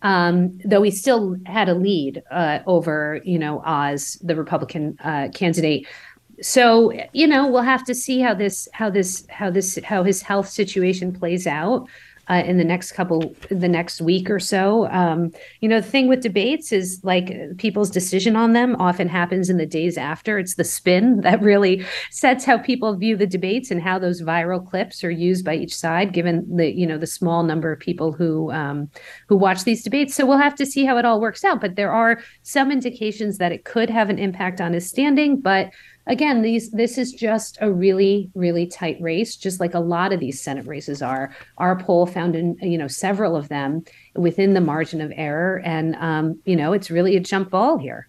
um, 0.01 0.57
though 0.65 0.81
he 0.81 0.91
still 0.91 1.35
had 1.45 1.69
a 1.69 1.73
lead 1.73 2.23
uh, 2.31 2.59
over, 2.65 3.21
you 3.23 3.37
know, 3.37 3.61
Oz, 3.65 4.17
the 4.23 4.35
Republican 4.35 4.97
uh, 5.03 5.29
candidate. 5.33 5.87
So, 6.41 6.91
you 7.13 7.27
know, 7.27 7.47
we'll 7.47 7.61
have 7.61 7.83
to 7.85 7.93
see 7.93 8.19
how 8.19 8.33
this, 8.33 8.67
how 8.73 8.89
this, 8.89 9.25
how 9.29 9.51
this, 9.51 9.77
how 9.83 10.03
his 10.03 10.21
health 10.21 10.49
situation 10.49 11.13
plays 11.13 11.45
out 11.45 11.87
uh, 12.31 12.43
in 12.45 12.57
the 12.57 12.63
next 12.63 12.93
couple 12.93 13.35
the 13.49 13.67
next 13.67 14.01
week 14.01 14.29
or 14.29 14.39
so. 14.39 14.87
Um, 14.89 15.31
you 15.59 15.67
know 15.67 15.81
the 15.81 15.87
thing 15.87 16.07
with 16.07 16.21
debates 16.21 16.71
is 16.71 17.01
like 17.03 17.57
people's 17.57 17.89
decision 17.89 18.37
on 18.37 18.53
them 18.53 18.75
often 18.79 19.09
happens 19.09 19.49
in 19.49 19.57
the 19.57 19.65
days 19.65 19.97
after. 19.97 20.39
It's 20.39 20.55
the 20.55 20.63
spin 20.63 21.21
that 21.21 21.41
really 21.41 21.85
sets 22.09 22.45
how 22.45 22.57
people 22.57 22.95
view 22.95 23.17
the 23.17 23.27
debates 23.27 23.69
and 23.69 23.81
how 23.81 23.99
those 23.99 24.21
viral 24.21 24.65
clips 24.65 25.03
are 25.03 25.11
used 25.11 25.43
by 25.43 25.55
each 25.55 25.75
side 25.75 26.13
given 26.13 26.45
the 26.55 26.71
you 26.71 26.87
know 26.87 26.97
the 26.97 27.07
small 27.07 27.43
number 27.43 27.73
of 27.73 27.79
people 27.79 28.13
who 28.13 28.51
um, 28.51 28.89
who 29.27 29.35
watch 29.35 29.63
these 29.65 29.83
debates. 29.83 30.15
So 30.15 30.25
we'll 30.25 30.37
have 30.37 30.55
to 30.55 30.65
see 30.65 30.85
how 30.85 30.97
it 30.97 31.05
all 31.05 31.19
works 31.19 31.43
out 31.43 31.59
but 31.59 31.75
there 31.75 31.91
are 31.91 32.21
some 32.43 32.71
indications 32.71 33.37
that 33.39 33.51
it 33.51 33.65
could 33.65 33.89
have 33.89 34.09
an 34.09 34.17
impact 34.17 34.61
on 34.61 34.73
his 34.73 34.87
standing 34.87 35.39
but 35.41 35.69
again, 36.07 36.41
these 36.41 36.71
this 36.71 36.97
is 36.97 37.11
just 37.11 37.57
a 37.61 37.71
really 37.71 38.29
really 38.35 38.67
tight 38.67 38.97
race, 39.01 39.35
just 39.35 39.59
like 39.59 39.73
a 39.73 39.79
lot 39.79 40.13
of 40.13 40.19
these 40.19 40.41
Senate 40.41 40.65
races 40.65 41.01
are. 41.01 41.35
Our 41.57 41.77
poll 41.77 42.05
found 42.05 42.35
in 42.35 42.57
you 42.61 42.77
know 42.77 42.87
several 42.87 43.35
of 43.35 43.49
them 43.49 43.83
within 44.15 44.53
the 44.53 44.61
margin 44.61 45.01
of 45.01 45.11
error, 45.15 45.61
and 45.63 45.95
um, 45.95 46.39
you 46.45 46.55
know 46.55 46.73
it's 46.73 46.91
really 46.91 47.15
a 47.15 47.19
jump 47.19 47.49
ball 47.49 47.77
here. 47.77 48.07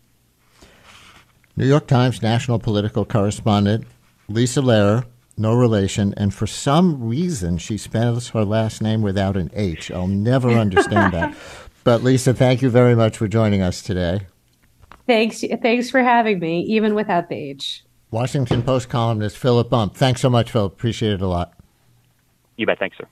New 1.56 1.66
York 1.66 1.86
Times 1.86 2.22
national 2.22 2.58
political 2.58 3.04
correspondent 3.04 3.84
Lisa 4.28 4.60
Lerer, 4.60 5.04
no 5.36 5.54
relation, 5.54 6.14
and 6.16 6.32
for 6.32 6.46
some 6.46 7.02
reason 7.02 7.58
she 7.58 7.76
spells 7.76 8.30
her 8.30 8.44
last 8.44 8.80
name 8.80 9.02
without 9.02 9.36
an 9.36 9.50
H. 9.54 9.90
I'll 9.90 10.06
never 10.06 10.50
understand 10.58 11.12
that. 11.12 11.34
But 11.84 12.02
Lisa, 12.02 12.32
thank 12.32 12.62
you 12.62 12.70
very 12.70 12.94
much 12.94 13.16
for 13.16 13.28
joining 13.28 13.60
us 13.60 13.82
today. 13.82 14.26
Thanks, 15.06 15.44
thanks 15.62 15.90
for 15.90 16.02
having 16.02 16.38
me, 16.38 16.60
even 16.62 16.94
without 16.94 17.28
the 17.28 17.34
age. 17.34 17.84
Washington 18.10 18.62
Post 18.62 18.88
columnist 18.88 19.38
Philip 19.38 19.70
Bump. 19.70 19.96
Thanks 19.96 20.20
so 20.20 20.30
much, 20.30 20.50
Philip. 20.50 20.72
Appreciate 20.72 21.14
it 21.14 21.22
a 21.22 21.26
lot. 21.26 21.54
You 22.56 22.66
bet. 22.66 22.78
Thanks, 22.78 22.96
sir. 22.98 23.06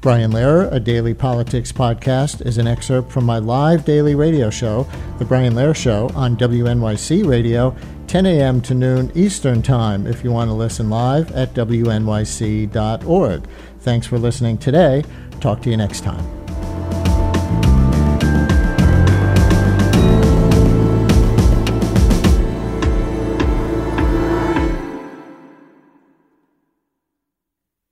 Brian 0.00 0.30
Lehrer, 0.30 0.72
a 0.72 0.78
daily 0.78 1.14
politics 1.14 1.72
podcast, 1.72 2.46
is 2.46 2.58
an 2.58 2.68
excerpt 2.68 3.10
from 3.10 3.24
my 3.24 3.38
live 3.38 3.84
daily 3.84 4.14
radio 4.14 4.50
show, 4.50 4.86
The 5.18 5.24
Brian 5.24 5.54
Lehrer 5.54 5.74
Show, 5.74 6.08
on 6.14 6.36
WNYC 6.36 7.26
Radio, 7.26 7.74
10 8.06 8.24
a.m. 8.26 8.60
to 8.60 8.74
noon 8.74 9.10
Eastern 9.16 9.62
Time, 9.62 10.06
if 10.06 10.22
you 10.22 10.30
want 10.30 10.48
to 10.48 10.54
listen 10.54 10.88
live 10.88 11.32
at 11.32 11.54
WNYC.org. 11.54 13.48
Thanks 13.80 14.06
for 14.06 14.16
listening 14.16 14.58
today. 14.58 15.02
Talk 15.40 15.60
to 15.62 15.70
you 15.70 15.76
next 15.76 16.04
time. 16.04 16.35